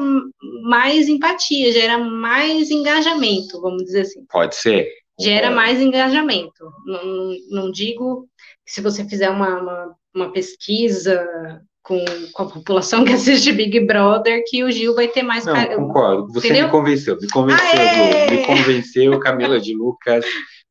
mais 0.62 1.08
empatia, 1.08 1.72
gera 1.72 1.98
mais 1.98 2.70
engajamento, 2.70 3.60
vamos 3.60 3.84
dizer 3.84 4.02
assim. 4.02 4.24
Pode 4.28 4.56
ser. 4.56 4.88
Gera 5.20 5.50
mais 5.50 5.80
engajamento. 5.80 6.64
Não, 6.84 7.36
não 7.50 7.70
digo 7.70 8.28
que 8.64 8.72
se 8.72 8.80
você 8.80 9.04
fizer 9.08 9.30
uma, 9.30 9.60
uma 9.60 9.96
uma 10.14 10.32
pesquisa 10.32 11.26
com, 11.82 12.04
com, 12.32 12.42
a 12.42 12.50
população 12.50 13.04
que 13.04 13.12
assiste 13.12 13.52
Big 13.52 13.80
Brother 13.80 14.42
que 14.46 14.62
o 14.62 14.70
Gil 14.70 14.94
vai 14.94 15.08
ter 15.08 15.22
mais. 15.22 15.44
Não, 15.44 15.54
concordo. 15.76 16.32
Você 16.32 16.48
Entendeu? 16.48 16.66
me 16.66 16.70
convenceu, 16.70 17.18
me 17.20 17.28
convenceu, 17.28 17.68
Lu, 17.68 18.30
me 18.30 18.46
convenceu, 18.46 19.20
Camila 19.20 19.60
de 19.60 19.74
Lucas. 19.74 20.24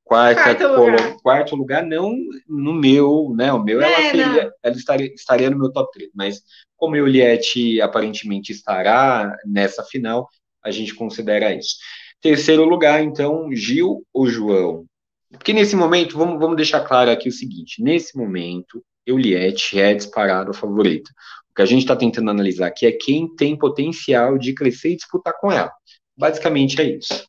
Quarta, 0.04 0.56
quarto, 0.56 0.67
lugar. 0.67 1.17
quarto 1.21 1.56
lugar, 1.58 1.84
não 1.84 2.15
no 2.47 2.73
meu, 2.73 3.34
né? 3.36 3.52
O 3.52 3.62
meu, 3.62 3.82
é, 3.82 3.91
ela, 3.91 4.10
seria, 4.10 4.54
ela 4.63 4.76
estaria, 4.76 5.13
estaria 5.13 5.50
no 5.50 5.58
meu 5.60 5.69
top 5.69 5.91
3, 5.91 6.12
mas 6.15 6.41
como 6.78 6.95
o 6.95 6.97
Juliette 6.97 7.82
aparentemente 7.82 8.54
estará 8.54 9.36
nessa 9.45 9.84
final, 9.84 10.30
a 10.63 10.71
gente 10.71 10.95
considera 10.95 11.54
isso. 11.54 11.76
Terceiro 12.21 12.63
lugar, 12.63 13.04
então, 13.04 13.54
Gil 13.54 14.02
ou 14.13 14.28
João? 14.28 14.86
Porque 15.30 15.52
nesse 15.52 15.76
momento, 15.76 16.17
vamos, 16.17 16.39
vamos 16.39 16.56
deixar 16.56 16.82
claro 16.82 17.12
aqui 17.12 17.28
o 17.28 17.34
seguinte: 17.34 17.84
nesse 17.84 18.17
momento, 18.17 18.82
Euliette 19.08 19.80
é 19.80 19.93
disparado 19.93 20.52
a 20.52 20.54
favorita. 20.54 21.10
O 21.50 21.56
que 21.56 21.62
a 21.62 21.65
gente 21.65 21.80
está 21.80 21.96
tentando 21.96 22.30
analisar 22.30 22.67
aqui 22.67 22.86
é 22.86 22.91
quem 22.91 23.34
tem 23.36 23.58
potencial 23.58 24.38
de 24.38 24.54
crescer 24.54 24.91
e 24.91 24.98
disputar 24.98 25.34
com 25.39 25.52
ela. 25.52 25.72
Basicamente 26.15 26.80
é 26.82 26.98
isso. 26.98 27.26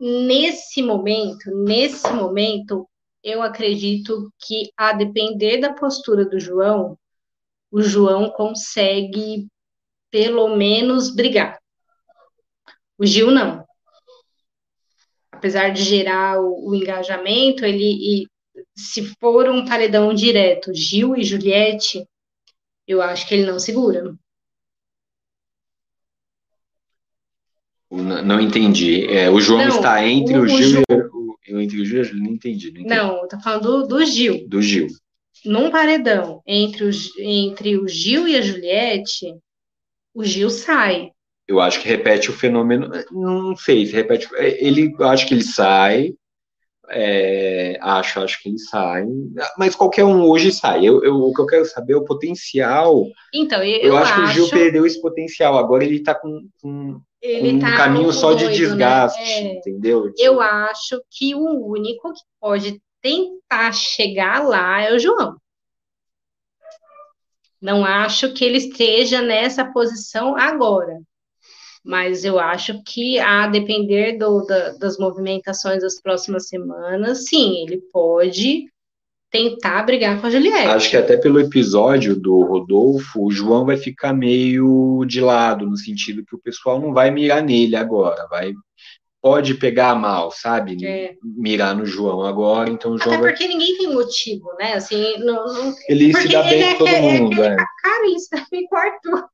Nesse 0.00 0.82
momento, 0.82 1.50
nesse 1.64 2.10
momento, 2.12 2.88
eu 3.22 3.42
acredito 3.42 4.32
que, 4.40 4.70
a 4.76 4.92
depender 4.92 5.58
da 5.58 5.72
postura 5.74 6.24
do 6.24 6.40
João, 6.40 6.98
o 7.70 7.82
João 7.82 8.30
consegue 8.30 9.46
pelo 10.10 10.56
menos 10.56 11.14
brigar. 11.14 11.58
O 12.98 13.06
Gil 13.06 13.30
não. 13.30 13.64
Apesar 15.30 15.70
de 15.70 15.82
gerar 15.82 16.40
o, 16.40 16.70
o 16.70 16.74
engajamento, 16.74 17.64
ele 17.64 18.26
se 18.74 19.14
for 19.20 19.48
um 19.48 19.64
paredão 19.64 20.12
direto, 20.14 20.74
Gil 20.74 21.16
e 21.16 21.24
Juliette, 21.24 22.06
eu 22.86 23.02
acho 23.02 23.26
que 23.28 23.34
ele 23.34 23.46
não 23.46 23.58
segura. 23.58 24.14
Não, 27.90 28.24
não 28.24 28.40
entendi. 28.40 29.06
É, 29.06 29.30
o 29.30 29.40
João 29.40 29.66
não, 29.66 29.76
está 29.76 30.06
entre 30.06 30.38
o, 30.38 30.42
o 30.42 30.48
Gil 30.48 30.80
e 30.80 30.94
o, 30.94 31.38
entre 31.46 31.80
o 31.80 31.84
Gil 31.84 32.00
a 32.00 32.04
Juliette, 32.04 32.26
não 32.26 32.34
entendi. 32.34 32.72
Não, 32.72 32.80
entendi. 32.80 32.96
não 32.96 33.28
tô 33.28 33.40
falando 33.40 33.62
do, 33.62 33.86
do 33.86 34.04
Gil. 34.04 34.48
Do 34.48 34.62
Gil. 34.62 34.88
Num 35.44 35.70
paredão 35.70 36.42
entre 36.46 36.84
o, 36.84 36.90
entre 37.18 37.76
o 37.76 37.86
Gil 37.86 38.26
e 38.26 38.36
a 38.36 38.40
Juliette, 38.40 39.34
o 40.14 40.24
Gil 40.24 40.48
sai. 40.48 41.10
Eu 41.46 41.60
acho 41.60 41.82
que 41.82 41.88
repete 41.88 42.30
o 42.30 42.32
fenômeno. 42.32 42.90
Não 43.10 43.54
sei 43.56 43.84
se 43.84 43.92
repete. 43.92 44.28
Ele, 44.36 44.94
eu 44.98 45.08
acho 45.08 45.26
que 45.26 45.34
ele 45.34 45.42
sai 45.42 46.14
é, 46.92 47.78
acho, 47.80 48.20
acho 48.20 48.42
que 48.42 48.50
eles 48.50 48.68
saem. 48.68 49.32
Mas 49.56 49.74
qualquer 49.74 50.04
um 50.04 50.24
hoje 50.24 50.52
sai. 50.52 50.84
Eu, 50.84 51.02
eu, 51.02 51.14
o 51.14 51.32
que 51.32 51.40
eu 51.40 51.46
quero 51.46 51.64
saber 51.64 51.94
é 51.94 51.96
o 51.96 52.04
potencial. 52.04 53.06
Então, 53.34 53.62
eu, 53.62 53.80
eu 53.80 53.96
acho, 53.96 54.12
acho, 54.12 54.22
que 54.22 54.28
o 54.28 54.32
Gil 54.32 54.50
perdeu 54.50 54.86
esse 54.86 55.00
potencial. 55.00 55.56
Agora 55.56 55.84
ele 55.84 55.96
está 55.96 56.14
com, 56.14 56.46
com, 56.60 56.92
tá 56.92 57.68
um 57.68 57.76
caminho 57.76 58.12
só 58.12 58.34
de 58.34 58.44
né? 58.44 58.52
desgaste, 58.52 59.20
né? 59.20 59.48
é, 59.48 59.54
entendeu? 59.54 60.12
Eu 60.18 60.40
acho 60.40 61.02
que 61.10 61.34
o 61.34 61.66
único 61.66 62.12
que 62.12 62.20
pode 62.40 62.80
tentar 63.00 63.72
chegar 63.72 64.46
lá 64.46 64.82
é 64.82 64.94
o 64.94 64.98
João. 64.98 65.36
Não 67.60 67.84
acho 67.84 68.34
que 68.34 68.44
ele 68.44 68.58
esteja 68.58 69.22
nessa 69.22 69.64
posição 69.64 70.36
agora 70.36 71.00
mas 71.84 72.24
eu 72.24 72.38
acho 72.38 72.82
que, 72.84 73.18
a 73.18 73.46
depender 73.46 74.16
do, 74.18 74.44
da, 74.46 74.70
das 74.72 74.98
movimentações 74.98 75.82
das 75.82 76.00
próximas 76.00 76.48
semanas, 76.48 77.26
sim, 77.26 77.62
ele 77.62 77.80
pode 77.92 78.66
tentar 79.30 79.82
brigar 79.82 80.20
com 80.20 80.26
a 80.26 80.30
Juliette. 80.30 80.68
Acho 80.68 80.90
que 80.90 80.96
até 80.96 81.16
pelo 81.16 81.40
episódio 81.40 82.14
do 82.14 82.42
Rodolfo, 82.42 83.24
o 83.24 83.32
João 83.32 83.64
vai 83.64 83.76
ficar 83.76 84.12
meio 84.12 85.04
de 85.06 85.20
lado, 85.20 85.66
no 85.66 85.76
sentido 85.76 86.24
que 86.24 86.36
o 86.36 86.40
pessoal 86.40 86.78
não 86.78 86.92
vai 86.92 87.10
mirar 87.10 87.42
nele 87.42 87.74
agora, 87.74 88.26
vai 88.28 88.52
pode 89.22 89.54
pegar 89.54 89.94
mal, 89.94 90.32
sabe? 90.32 90.84
É. 90.84 91.14
Mirar 91.22 91.76
no 91.76 91.86
João 91.86 92.22
agora, 92.22 92.68
então 92.68 92.92
o 92.92 92.98
João. 92.98 93.14
Até 93.14 93.28
porque 93.28 93.46
vai... 93.46 93.54
ninguém 93.54 93.78
tem 93.78 93.94
motivo, 93.94 94.52
né? 94.58 94.74
Assim, 94.74 95.16
não, 95.18 95.46
não... 95.46 95.74
Ele 95.88 96.12
se 96.12 96.28
dá 96.28 96.42
bem 96.42 96.72
com 96.72 96.78
todo 96.78 96.88
é, 96.88 97.00
mundo. 97.00 97.42
É, 97.42 97.52
é. 97.54 97.56
Cara, 97.56 98.04
ele 98.04 98.18
se 98.18 98.30
dá 98.30 98.44
bem 98.50 98.66
com 98.66 98.74
o 98.74 98.78
Arthur. 98.78 99.24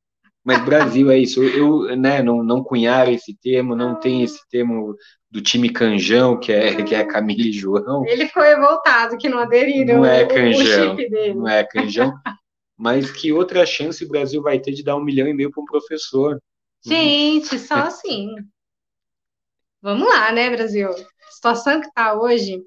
Mas 0.48 0.64
Brasil 0.64 1.10
é 1.10 1.18
isso. 1.18 1.44
Eu 1.44 1.94
né, 1.94 2.22
não, 2.22 2.42
não 2.42 2.64
cunharam 2.64 3.12
esse 3.12 3.34
termo, 3.34 3.76
não 3.76 3.94
tem 3.94 4.22
esse 4.22 4.40
termo 4.48 4.96
do 5.30 5.42
time 5.42 5.68
canjão, 5.68 6.40
que 6.40 6.50
é, 6.50 6.82
que 6.82 6.94
é 6.94 7.04
Camila 7.04 7.42
e 7.42 7.52
João. 7.52 8.06
Ele 8.06 8.26
ficou 8.26 8.42
revoltado 8.42 9.18
que 9.18 9.28
não 9.28 9.40
aderiram 9.40 9.96
não 9.96 10.06
é 10.06 10.24
canjão, 10.24 10.96
Não 11.36 11.46
é 11.46 11.64
canjão. 11.64 12.14
Mas 12.78 13.10
que 13.10 13.30
outra 13.30 13.66
chance 13.66 14.02
o 14.02 14.08
Brasil 14.08 14.40
vai 14.40 14.58
ter 14.58 14.72
de 14.72 14.82
dar 14.82 14.96
um 14.96 15.04
milhão 15.04 15.28
e 15.28 15.34
meio 15.34 15.50
para 15.50 15.62
um 15.62 15.66
professor? 15.66 16.40
Gente, 16.82 17.58
só 17.58 17.74
assim. 17.84 18.34
Vamos 19.82 20.08
lá, 20.08 20.32
né, 20.32 20.48
Brasil? 20.48 20.88
A 20.88 21.30
situação 21.30 21.78
que 21.78 21.88
está 21.88 22.18
hoje, 22.18 22.62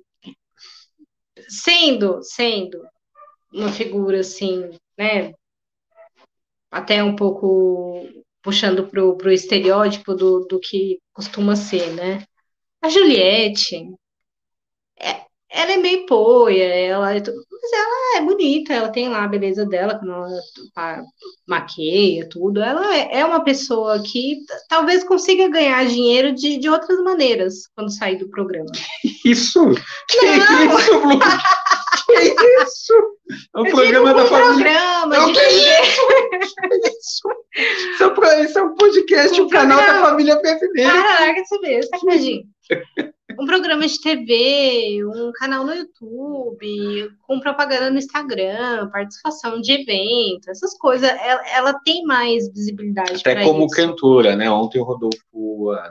sendo, 1.50 2.22
sendo 2.22 2.80
uma 3.52 3.72
figura 3.72 4.20
assim, 4.20 4.70
né, 4.96 5.34
até 6.72 7.04
um 7.04 7.16
pouco 7.16 8.08
puxando 8.42 8.88
para 8.88 9.04
o 9.04 9.32
estereótipo 9.32 10.16
do, 10.16 10.46
do 10.46 10.60
que 10.60 11.00
costuma 11.14 11.56
ser, 11.56 11.94
né? 11.94 12.24
A 12.82 12.90
Juliette, 12.90 13.76
é, 15.00 15.22
ela 15.50 15.74
é 15.74 15.78
meio 15.78 16.06
poia, 16.06 16.64
ela, 16.64 17.14
é 17.16 17.20
mas 17.20 17.74
ela 17.74 18.18
é 18.18 18.22
bonita, 18.22 18.74
ela 18.74 18.90
tem 18.90 19.08
lá 19.08 19.24
a 19.24 19.28
beleza 19.28 19.66
dela, 19.66 20.00
quando 20.00 20.14
ela 20.14 21.04
maqueia, 21.48 22.28
tudo. 22.28 22.62
Ela 22.62 22.96
é, 22.96 23.20
é 23.20 23.26
uma 23.26 23.44
pessoa 23.44 24.02
que 24.02 24.40
talvez 24.68 25.04
consiga 25.04 25.48
ganhar 25.48 25.86
dinheiro 25.86 26.34
de, 26.34 26.58
de 26.58 26.70
outras 26.70 27.00
maneiras 27.04 27.68
quando 27.76 27.96
sair 27.96 28.18
do 28.18 28.30
programa. 28.30 28.72
Isso? 29.24 29.60
Que 30.08 30.26
Não. 30.26 30.78
isso? 30.78 30.92
Que 32.06 32.14
isso? 32.64 32.94
É 33.56 33.60
um 33.60 33.64
programa 33.66 34.14
da 34.14 34.26
família. 34.26 34.72
Programa 34.74 35.18
Não, 35.18 35.32
de... 35.32 35.40
que 35.40 35.46
isso? 35.48 36.02
Isso? 36.88 37.30
Esse 38.42 38.58
é 38.58 38.64
um 38.64 38.76
podcast, 38.76 39.42
um, 39.42 39.46
um 39.46 39.50
canal 39.50 39.80
da 39.80 40.02
família 40.02 40.40
brasileira. 40.42 40.92
Caraca, 40.92 41.44
você 41.44 41.60
vê, 41.60 41.84
sacadinho 41.84 42.44
um 43.40 43.46
programa 43.46 43.88
de 43.88 44.00
TV, 44.00 45.04
um 45.06 45.32
canal 45.34 45.66
no 45.66 45.74
YouTube, 45.74 47.12
com 47.22 47.40
propaganda 47.40 47.90
no 47.90 47.98
Instagram, 47.98 48.90
participação 48.92 49.62
de 49.62 49.74
evento, 49.74 50.50
essas 50.50 50.78
coisas, 50.78 51.10
ela, 51.10 51.48
ela 51.50 51.74
tem 51.84 52.04
mais 52.04 52.52
visibilidade. 52.52 53.16
Até 53.16 53.44
como 53.44 53.66
isso. 53.66 53.76
cantora, 53.76 54.36
né? 54.36 54.50
Ontem 54.50 54.80
o 54.80 54.84
Rodolfo. 54.84 55.20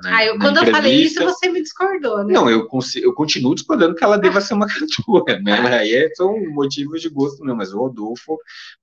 Na, 0.03 0.17
ah, 0.17 0.25
eu, 0.25 0.39
quando 0.39 0.59
eu 0.59 0.67
falei 0.67 1.03
isso, 1.03 1.23
você 1.25 1.49
me 1.49 1.63
discordou, 1.63 2.25
né? 2.25 2.35
Não, 2.35 2.51
eu, 2.51 2.69
eu 3.03 3.15
continuo 3.15 3.55
discordando 3.55 3.95
que 3.95 4.03
ela 4.03 4.19
deva 4.19 4.41
ser 4.41 4.55
uma 4.55 4.67
cantora, 4.69 5.39
né? 5.41 5.55
Aí 5.79 5.95
é, 5.95 6.15
são 6.15 6.37
motivos 6.51 7.01
de 7.01 7.09
gosto, 7.09 7.45
não, 7.45 7.57
mas 7.57 7.73
o 7.73 7.79
Rodolfo 7.79 8.37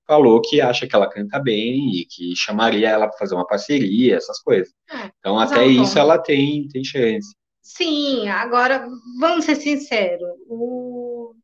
falou 0.06 0.40
que 0.40 0.60
acha 0.60 0.86
que 0.86 0.96
ela 0.96 1.08
canta 1.08 1.38
bem 1.38 1.90
e 1.94 2.06
que 2.06 2.34
chamaria 2.34 2.88
ela 2.88 3.06
para 3.06 3.18
fazer 3.18 3.34
uma 3.34 3.46
parceria, 3.46 4.16
essas 4.16 4.40
coisas. 4.40 4.72
É, 4.90 5.10
então, 5.18 5.38
até 5.38 5.66
isso 5.66 5.98
ela 5.98 6.18
tem, 6.18 6.66
tem 6.68 6.82
chance. 6.82 7.37
Sim, 7.62 8.28
agora, 8.28 8.88
vamos 9.20 9.44
ser 9.44 9.56
sinceros, 9.56 10.28
o, 10.48 11.34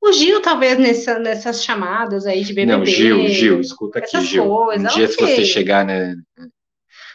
o 0.00 0.12
Gil, 0.12 0.40
talvez, 0.40 0.78
nessa, 0.78 1.18
nessas 1.18 1.62
chamadas 1.62 2.26
aí 2.26 2.42
de 2.42 2.52
BBB... 2.52 2.78
Não, 2.78 2.84
Gil, 2.84 3.28
Gil, 3.28 3.60
escuta 3.60 3.98
aqui, 3.98 4.20
Gil. 4.22 4.46
Coisas, 4.46 4.92
um 4.92 4.96
dia, 4.96 5.08
se 5.08 5.16
você 5.16 5.44
chegar 5.44 5.84
né, 5.84 6.16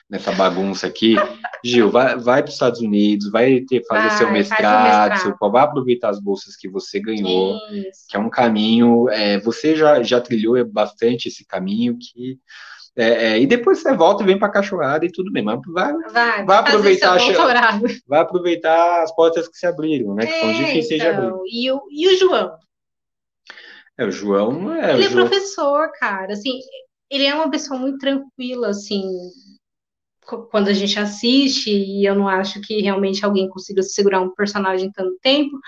nessa 0.09 0.31
bagunça 0.31 0.85
aqui, 0.87 1.15
Gil, 1.63 1.89
vai, 1.89 2.17
vai 2.17 2.41
para 2.41 2.49
os 2.49 2.53
Estados 2.53 2.79
Unidos, 2.79 3.29
vai 3.31 3.61
ter, 3.61 3.83
fazer 3.87 4.07
vai, 4.09 4.17
seu 4.17 4.31
mestrado, 4.31 4.83
mestrado. 4.83 5.37
Seu, 5.39 5.51
vai 5.51 5.63
aproveitar 5.63 6.09
as 6.09 6.19
bolsas 6.19 6.55
que 6.55 6.69
você 6.69 6.99
ganhou, 6.99 7.57
Isso. 7.71 8.05
que 8.07 8.15
é 8.15 8.19
um 8.19 8.29
caminho, 8.29 9.09
é, 9.09 9.39
você 9.39 9.75
já, 9.75 10.03
já 10.03 10.21
trilhou 10.21 10.63
bastante 10.65 11.27
esse 11.27 11.45
caminho 11.45 11.97
que 11.99 12.39
é, 12.97 13.33
é, 13.33 13.39
e 13.41 13.45
depois 13.45 13.79
você 13.79 13.93
volta 13.93 14.23
e 14.23 14.25
vem 14.25 14.39
para 14.39 14.47
a 14.47 14.51
cachoeirada 14.51 15.05
e 15.05 15.11
tudo 15.11 15.29
bem, 15.29 15.43
mas 15.43 15.59
vai, 15.67 15.93
vai, 16.11 16.45
vai 16.45 16.57
aproveitar 16.57 17.17
vai 18.07 18.19
aproveitar 18.21 19.03
as 19.03 19.13
portas 19.13 19.49
que 19.49 19.57
se 19.57 19.65
abriram, 19.65 20.15
né? 20.15 20.25
Que 20.25 20.39
são 20.39 20.49
é, 20.49 20.53
difíceis 20.53 21.01
então, 21.01 21.11
de 21.11 21.27
abrir. 21.27 21.49
E 21.51 21.71
o, 21.71 21.81
e 21.91 22.07
o 22.07 22.17
João? 22.17 22.57
É, 23.97 24.05
o 24.05 24.11
João 24.11 24.73
é. 24.73 24.93
Ele 24.93 25.05
é 25.05 25.09
João... 25.09 25.27
professor, 25.27 25.91
cara. 25.99 26.33
Assim, 26.33 26.59
ele 27.09 27.25
é 27.25 27.35
uma 27.35 27.49
pessoa 27.49 27.77
muito 27.77 27.97
tranquila, 27.97 28.69
assim. 28.69 29.03
Quando 30.49 30.69
a 30.69 30.73
gente 30.73 30.97
assiste, 30.97 31.69
e 31.69 32.05
eu 32.05 32.15
não 32.15 32.27
acho 32.27 32.59
que 32.61 32.81
realmente 32.81 33.23
alguém 33.23 33.47
consiga 33.49 33.83
segurar 33.83 34.21
um 34.21 34.33
personagem 34.33 34.91
tanto 34.91 35.15
tempo, 35.21 35.59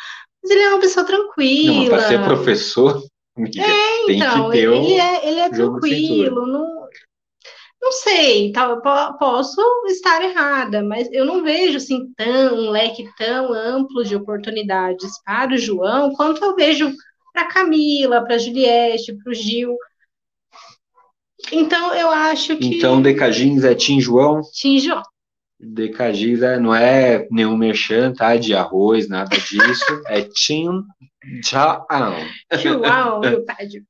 mas 0.41 0.49
ele 0.49 0.61
é 0.61 0.69
uma 0.69 0.79
pessoa 0.79 1.05
tranquila. 1.05 1.97
Para 1.97 2.07
ser 2.07 2.23
professor, 2.23 3.03
é, 3.37 4.05
tem 4.07 4.17
então, 4.17 4.49
que 4.49 4.57
ter 4.57 4.71
ele, 4.71 4.93
é, 4.93 5.29
ele 5.29 5.39
é 5.41 5.49
tranquilo, 5.49 6.47
não, 6.47 6.76
não 7.87 7.91
sei, 7.93 8.51
tá, 8.51 8.75
posso 9.17 9.61
estar 9.87 10.21
errada, 10.21 10.83
mas 10.83 11.07
eu 11.09 11.23
não 11.23 11.41
vejo 11.41 11.77
assim 11.77 12.11
tão, 12.17 12.55
um 12.55 12.69
leque 12.69 13.09
tão 13.17 13.53
amplo 13.53 14.03
de 14.03 14.13
oportunidades 14.13 15.11
para 15.23 15.53
o 15.53 15.57
João 15.57 16.11
quanto 16.11 16.43
eu 16.43 16.53
vejo 16.53 16.93
para 17.31 17.47
Camila, 17.47 18.25
para 18.25 18.37
Juliette, 18.37 19.15
para 19.23 19.31
o 19.31 19.33
Gil. 19.33 19.77
Então 21.49 21.95
eu 21.95 22.09
acho 22.09 22.57
que. 22.57 22.77
Então 22.77 23.01
Decagins 23.01 23.63
é 23.63 23.73
Tim 23.73 24.01
João? 24.01 24.41
Tim 24.51 24.79
João. 24.79 25.01
Decagins 25.59 26.41
é, 26.41 26.59
não 26.59 26.73
é 26.73 27.27
nenhum 27.31 27.57
merchan, 27.57 28.13
tá? 28.13 28.35
De 28.35 28.53
arroz, 28.53 29.09
nada 29.09 29.35
disso. 29.35 29.85
é 30.07 30.21
Tim 30.21 30.83
João. 31.43 32.15
João, 32.61 33.19
meu 33.19 33.43
pai 33.43 33.67
de 33.67 33.83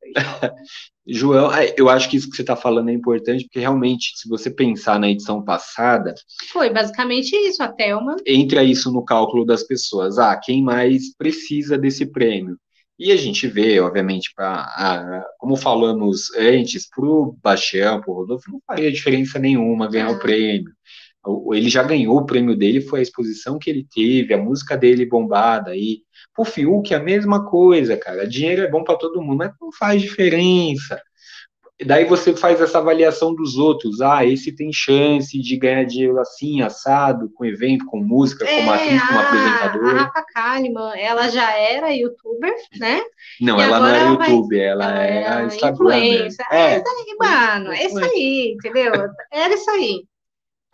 João, 1.09 1.53
é, 1.53 1.73
eu 1.77 1.89
acho 1.89 2.09
que 2.09 2.17
isso 2.17 2.29
que 2.29 2.35
você 2.35 2.41
está 2.41 2.55
falando 2.55 2.89
é 2.89 2.93
importante, 2.93 3.45
porque 3.45 3.59
realmente, 3.59 4.11
se 4.15 4.27
você 4.27 4.49
pensar 4.49 4.99
na 4.99 5.09
edição 5.09 5.41
passada. 5.43 6.13
Foi 6.51 6.69
basicamente 6.69 7.33
isso, 7.33 7.63
a 7.63 7.69
Thelma. 7.69 8.17
Entra 8.25 8.63
isso 8.63 8.91
no 8.91 9.05
cálculo 9.05 9.45
das 9.45 9.63
pessoas. 9.63 10.17
Ah, 10.17 10.35
quem 10.35 10.61
mais 10.61 11.15
precisa 11.15 11.77
desse 11.77 12.05
prêmio? 12.05 12.57
E 12.99 13.11
a 13.11 13.15
gente 13.15 13.47
vê, 13.47 13.79
obviamente, 13.79 14.33
pra, 14.35 15.23
como 15.37 15.55
falamos 15.55 16.33
antes, 16.35 16.89
para 16.89 17.05
o 17.05 17.37
Bastião, 17.41 18.01
para 18.01 18.11
o 18.11 18.15
Rodolfo, 18.15 18.51
não 18.51 18.59
faria 18.65 18.91
diferença 18.91 19.37
nenhuma 19.37 19.87
ganhar 19.87 20.07
ah. 20.07 20.11
o 20.11 20.19
prêmio. 20.19 20.71
Ele 21.53 21.69
já 21.69 21.83
ganhou 21.83 22.17
o 22.17 22.25
prêmio 22.25 22.55
dele, 22.55 22.81
foi 22.81 22.99
a 22.99 23.03
exposição 23.03 23.59
que 23.59 23.69
ele 23.69 23.85
teve, 23.93 24.33
a 24.33 24.37
música 24.37 24.77
dele 24.77 25.05
bombada 25.05 25.71
aí. 25.71 26.01
Pro 26.33 26.45
Fiuk, 26.45 26.93
a 26.93 26.99
mesma 26.99 27.45
coisa, 27.45 27.97
cara. 27.97 28.27
Dinheiro 28.27 28.61
é 28.61 28.69
bom 28.69 28.83
para 28.83 28.97
todo 28.97 29.21
mundo, 29.21 29.37
mas 29.37 29.51
não 29.59 29.71
faz 29.71 30.01
diferença. 30.01 31.01
Daí 31.85 32.05
você 32.05 32.35
faz 32.35 32.59
essa 32.59 32.79
avaliação 32.79 33.35
dos 33.35 33.55
outros. 33.55 34.01
Ah, 34.01 34.25
esse 34.25 34.55
tem 34.55 34.71
chance 34.73 35.39
de 35.39 35.57
ganhar 35.57 35.83
dinheiro 35.83 36.19
assim, 36.19 36.61
assado, 36.61 37.29
com 37.35 37.45
evento, 37.45 37.85
com 37.85 37.99
música, 37.99 38.45
é, 38.49 38.59
como 38.59 38.71
atriz, 38.71 39.07
como 39.07 39.19
apresentadora. 39.19 39.99
A 39.99 40.03
Rafa 40.05 40.25
Kalimann, 40.33 40.99
ela 40.99 41.29
já 41.29 41.51
era 41.55 41.93
youtuber, 41.93 42.53
né? 42.79 43.01
Não, 43.39 43.59
e 43.59 43.63
ela 43.63 43.79
não 43.79 43.87
era 43.87 44.09
youtuber, 44.09 44.59
ela, 44.59 44.85
ela 44.85 45.05
era 45.05 45.45
Instagram. 45.45 46.29
É, 46.49 46.77
é, 46.77 46.83
mano, 47.19 47.71
é 47.71 47.85
isso 47.85 47.99
aí, 47.99 48.55
entendeu? 48.55 48.93
Era 49.31 49.53
isso 49.53 49.69
aí. 49.69 50.03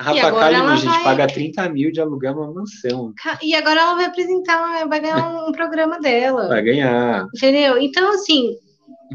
A 0.04 0.12
Rafa 0.12 0.32
Kalimann, 0.32 0.78
gente, 0.78 0.90
vai... 0.90 1.04
paga 1.04 1.28
30 1.28 1.70
mil 1.70 1.92
de 1.92 2.02
alugar 2.02 2.38
uma 2.38 2.52
mansão. 2.52 3.14
E 3.42 3.56
agora 3.56 3.80
ela 3.80 3.96
vai 3.96 4.06
apresentar, 4.06 4.86
vai 4.88 5.00
ganhar 5.00 5.48
um 5.48 5.52
programa 5.54 5.98
dela. 6.00 6.50
Vai 6.50 6.62
ganhar. 6.62 7.26
Entendeu? 7.34 7.78
Então, 7.78 8.14
assim. 8.14 8.56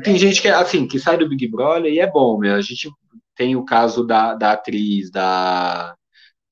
Tem 0.02 0.16
gente 0.16 0.40
que, 0.40 0.48
assim, 0.48 0.88
que 0.88 0.98
sai 0.98 1.18
do 1.18 1.28
Big 1.28 1.46
Brother 1.48 1.92
e 1.92 1.98
é 1.98 2.10
bom, 2.10 2.38
meu. 2.38 2.54
A 2.54 2.60
gente 2.62 2.88
tem 3.36 3.54
o 3.54 3.64
caso 3.64 4.02
da, 4.02 4.34
da 4.34 4.52
atriz, 4.52 5.10
da, 5.10 5.94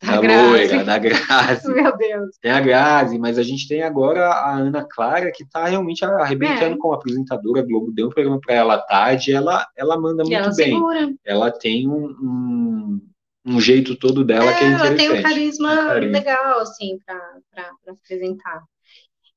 da, 0.02 0.20
da 0.20 0.42
loira, 0.42 0.84
da 0.84 0.98
Grazi. 0.98 1.66
Meu 1.72 1.96
Deus. 1.96 2.36
Tem 2.40 2.50
a 2.50 2.60
Grazi, 2.60 3.18
mas 3.18 3.38
a 3.38 3.42
gente 3.42 3.66
tem 3.66 3.82
agora 3.82 4.28
a 4.28 4.56
Ana 4.56 4.86
Clara, 4.88 5.32
que 5.32 5.48
tá 5.48 5.66
realmente 5.66 6.04
arrebentando 6.04 6.74
é. 6.74 6.78
como 6.78 6.94
apresentadora. 6.94 7.60
A 7.60 7.64
Globo 7.64 7.90
deu 7.92 8.08
um 8.08 8.10
programa 8.10 8.38
para 8.38 8.54
ela 8.54 8.78
tarde, 8.78 9.32
ela, 9.32 9.66
ela 9.76 9.98
manda 9.98 10.22
e 10.22 10.26
muito 10.26 10.34
ela 10.34 10.54
bem. 10.54 10.74
Segura. 10.74 11.14
Ela 11.24 11.50
tem 11.50 11.88
um, 11.88 12.06
um 12.20 13.00
um 13.46 13.60
jeito 13.60 13.94
todo 13.94 14.24
dela 14.24 14.50
é, 14.50 14.58
que 14.58 14.64
é 14.64 14.68
interessante. 14.68 14.88
Ela 14.88 14.96
tem 14.96 15.20
um 15.20 15.22
carisma, 15.22 15.72
um 15.72 15.86
carisma. 15.86 16.18
legal, 16.18 16.58
assim, 16.58 16.98
para 17.06 17.70
apresentar. 17.86 18.62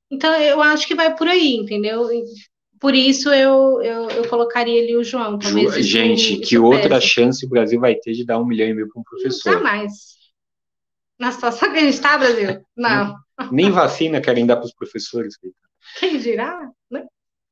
Então, 0.09 0.33
eu 0.35 0.61
acho 0.61 0.87
que 0.87 0.95
vai 0.95 1.15
por 1.15 1.27
aí, 1.27 1.55
entendeu? 1.55 2.09
Por 2.79 2.95
isso 2.95 3.29
eu, 3.29 3.81
eu, 3.83 4.09
eu 4.09 4.27
colocaria 4.27 4.81
ali 4.81 4.95
o 4.95 5.03
João. 5.03 5.39
Ju, 5.39 5.69
gente, 5.81 6.37
que 6.37 6.57
outra 6.57 6.99
chance 6.99 7.45
o 7.45 7.49
Brasil 7.49 7.79
vai 7.79 7.93
ter 7.95 8.13
de 8.13 8.25
dar 8.25 8.39
um 8.39 8.45
milhão 8.45 8.69
e 8.69 8.73
meio 8.73 8.89
para 8.89 8.99
um 8.99 9.03
professor? 9.03 9.53
Jamais. 9.53 9.91
Na 11.19 11.31
situação 11.31 11.71
que 11.71 11.77
a 11.77 11.81
gente 11.81 11.93
está, 11.93 12.17
Brasil? 12.17 12.61
Não. 12.75 13.15
Nem 13.51 13.69
vacina 13.69 14.21
querem 14.21 14.45
dar 14.45 14.55
para 14.55 14.65
os 14.65 14.73
professores. 14.73 15.37
Quem 15.99 16.17
dirá? 16.17 16.71
Né? 16.89 16.98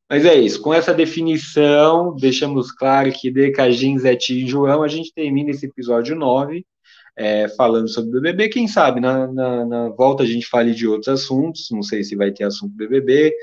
Mas 0.10 0.26
é 0.26 0.36
isso, 0.36 0.62
com 0.62 0.74
essa 0.74 0.94
definição, 0.94 2.16
deixamos 2.16 2.72
claro 2.72 3.12
que 3.12 3.30
Decagin, 3.30 3.98
Zete 3.98 4.34
e 4.34 4.48
João, 4.48 4.82
a 4.82 4.88
gente 4.88 5.14
termina 5.14 5.52
esse 5.52 5.66
episódio 5.66 6.16
9, 6.16 6.66
é, 7.18 7.50
falando 7.50 7.90
sobre 7.90 8.10
o 8.12 8.22
BBB. 8.22 8.48
Quem 8.48 8.68
sabe 8.68 9.02
na, 9.02 9.28
na, 9.28 9.66
na, 9.66 9.90
volta 9.90 10.24
a 10.24 10.26
gente 10.26 10.48
fale 10.48 10.74
de 10.74 10.88
outros 10.88 11.10
assuntos, 11.10 11.68
não 11.72 11.82
sei 11.82 12.04
se 12.04 12.16
vai 12.16 12.32
ter 12.32 12.46
assunto 12.46 12.76
BBB. 12.76 13.34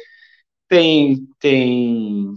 Tem. 0.67 1.27
tem... 1.39 2.33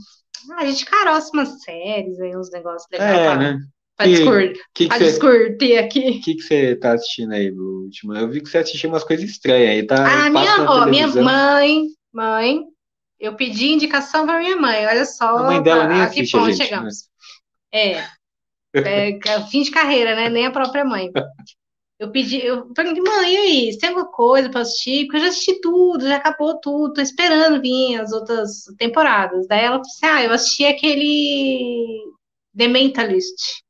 Ah, 0.52 0.64
a 0.64 0.66
gente 0.66 0.86
caroça 0.86 1.32
umas 1.34 1.62
séries 1.64 2.20
aí, 2.20 2.36
uns 2.36 2.52
negócios 2.52 2.88
legais. 2.92 3.18
É, 3.18 3.26
pra, 3.26 3.36
né? 3.38 3.60
Pra, 3.96 4.06
que, 4.06 4.12
discurtir, 4.12 4.64
que 4.74 4.90
que 4.90 5.00
discutir 5.00 5.78
aqui. 5.78 6.10
O 6.10 6.22
que, 6.22 6.42
você 6.42 6.76
tá 6.76 6.94
assistindo 6.94 7.34
aí 7.34 7.50
último? 7.52 8.14
Eu 8.14 8.30
vi 8.30 8.42
que 8.42 8.50
você 8.50 8.58
assistiu 8.58 8.90
umas 8.90 9.04
coisas 9.04 9.30
estranhas 9.30 9.70
aí, 9.70 9.88
tá? 9.88 10.26
Ah, 10.26 10.30
minha, 10.30 10.70
ó, 10.70 10.86
minha 10.86 11.08
mãe, 11.08 11.86
mãe, 12.12 12.64
eu 13.20 13.36
pedi 13.36 13.72
indicação 13.72 14.26
para 14.26 14.40
minha 14.40 14.56
mãe, 14.56 14.86
olha 14.86 15.06
só. 15.06 15.38
A 15.38 15.44
mãe 15.44 15.62
dela 15.62 15.88
nem 15.88 16.02
assiste 16.02 16.38
a 16.38 16.46
gente, 16.46 16.58
chegamos. 16.58 17.10
Né? 17.74 17.80
É, 17.80 18.08
é, 18.74 19.10
é, 19.10 19.48
fim 19.50 19.62
de 19.62 19.72
carreira, 19.72 20.16
né? 20.16 20.30
Nem 20.30 20.46
a 20.46 20.52
própria 20.52 20.86
mãe. 20.86 21.12
Eu 22.00 22.12
pedi, 22.12 22.46
eu 22.46 22.72
perguntei, 22.74 23.02
mãe, 23.02 23.34
e 23.34 23.38
aí, 23.38 23.74
você 23.74 23.80
tem 23.80 23.90
alguma 23.90 24.12
coisa 24.12 24.50
para 24.50 24.62
assistir? 24.62 25.06
Porque 25.06 25.18
eu 25.18 25.22
já 25.22 25.28
assisti 25.30 25.60
tudo, 25.60 26.08
já 26.08 26.18
acabou 26.18 26.60
tudo, 26.60 26.94
tô 26.94 27.02
esperando 27.02 27.60
vir 27.60 28.00
as 28.00 28.12
outras 28.12 28.66
temporadas. 28.78 29.48
Daí 29.48 29.66
ela 29.66 29.80
disse, 29.80 30.06
ah, 30.06 30.24
eu 30.24 30.32
assisti 30.32 30.66
aquele 30.66 32.04
The 32.56 32.68
Mentalist, 32.68 33.64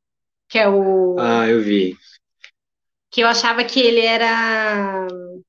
que 0.50 0.60
é 0.60 0.68
o. 0.68 1.16
Ah, 1.18 1.48
eu 1.48 1.62
vi. 1.62 1.96
Que 3.18 3.22
eu 3.22 3.28
achava 3.28 3.64
que 3.64 3.80
ele 3.80 4.02
era 4.02 5.08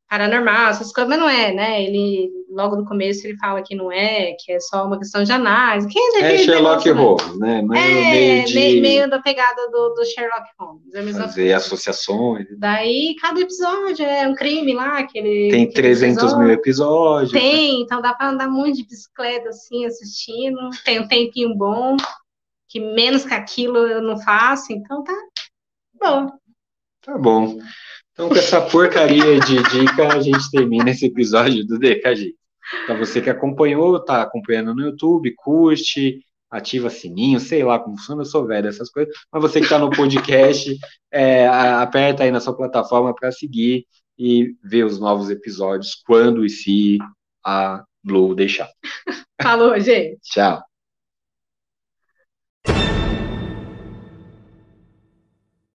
paranormal, 0.08 0.70
essas 0.70 0.90
coisas, 0.90 1.10
mas 1.10 1.20
não 1.20 1.28
é, 1.28 1.52
né? 1.52 1.84
Ele, 1.84 2.30
logo 2.48 2.76
no 2.76 2.86
começo, 2.86 3.26
ele 3.26 3.36
fala 3.36 3.62
que 3.62 3.74
não 3.74 3.92
é, 3.92 4.34
que 4.40 4.52
é 4.52 4.58
só 4.58 4.86
uma 4.86 4.98
questão 4.98 5.22
de 5.22 5.30
análise. 5.32 5.86
Quem 5.86 6.16
é, 6.16 6.34
é 6.34 6.38
Sherlock 6.38 6.88
Holmes, 6.88 7.38
né? 7.38 7.60
Meio, 7.60 7.78
é, 7.78 8.10
meio, 8.10 8.44
de... 8.46 8.54
meio, 8.54 8.80
meio, 8.80 9.10
da 9.10 9.18
pegada 9.18 9.68
do, 9.70 9.90
do 9.90 10.02
Sherlock 10.06 10.48
Holmes. 10.58 10.94
É 10.94 11.02
fazer 11.12 11.42
coisa. 11.42 11.56
associações. 11.58 12.46
Daí, 12.58 13.14
cada 13.20 13.38
episódio 13.38 14.02
é 14.02 14.26
um 14.26 14.34
crime 14.34 14.72
lá, 14.72 15.02
que 15.02 15.18
ele... 15.18 15.50
Tem 15.50 15.70
300 15.70 16.22
episódio. 16.22 16.38
mil 16.38 16.50
episódios. 16.50 17.32
Tem, 17.32 17.82
então 17.82 18.00
dá 18.00 18.14
para 18.14 18.30
andar 18.30 18.48
muito 18.48 18.78
de 18.78 18.86
bicicleta, 18.86 19.50
assim, 19.50 19.84
assistindo. 19.84 20.70
Tem 20.86 21.00
um 21.00 21.06
tempinho 21.06 21.54
bom, 21.54 21.98
que 22.66 22.80
menos 22.80 23.26
que 23.26 23.34
aquilo 23.34 23.76
eu 23.76 24.00
não 24.00 24.18
faço, 24.18 24.72
então 24.72 25.04
tá 25.04 25.12
bom. 26.00 26.32
Tá 27.02 27.16
bom. 27.16 27.58
Então, 28.12 28.28
com 28.28 28.34
essa 28.34 28.60
porcaria 28.60 29.38
de 29.40 29.62
dica, 29.62 30.08
a 30.08 30.20
gente 30.20 30.50
termina 30.50 30.90
esse 30.90 31.06
episódio 31.06 31.66
do 31.66 31.78
DKG. 31.78 32.34
Então, 32.84 32.98
você 32.98 33.20
que 33.20 33.30
acompanhou, 33.30 34.04
tá 34.04 34.22
acompanhando 34.22 34.74
no 34.74 34.82
YouTube, 34.82 35.34
curte, 35.36 36.20
ativa 36.50 36.90
sininho, 36.90 37.38
sei 37.40 37.62
lá 37.62 37.78
como 37.78 37.96
funciona, 37.96 38.22
eu 38.22 38.26
sou 38.26 38.46
velho 38.46 38.68
essas 38.68 38.90
coisas, 38.90 39.14
mas 39.32 39.42
você 39.42 39.60
que 39.60 39.66
está 39.66 39.78
no 39.78 39.90
podcast, 39.90 40.76
é, 41.12 41.46
aperta 41.46 42.24
aí 42.24 42.30
na 42.30 42.40
sua 42.40 42.56
plataforma 42.56 43.14
para 43.14 43.30
seguir 43.30 43.86
e 44.18 44.54
ver 44.64 44.84
os 44.84 44.98
novos 44.98 45.30
episódios 45.30 45.94
quando 46.06 46.44
e 46.44 46.50
se 46.50 46.98
a 47.44 47.84
Blue 48.02 48.34
deixar. 48.34 48.68
Falou, 49.40 49.78
gente. 49.78 50.18
Tchau. 50.22 50.62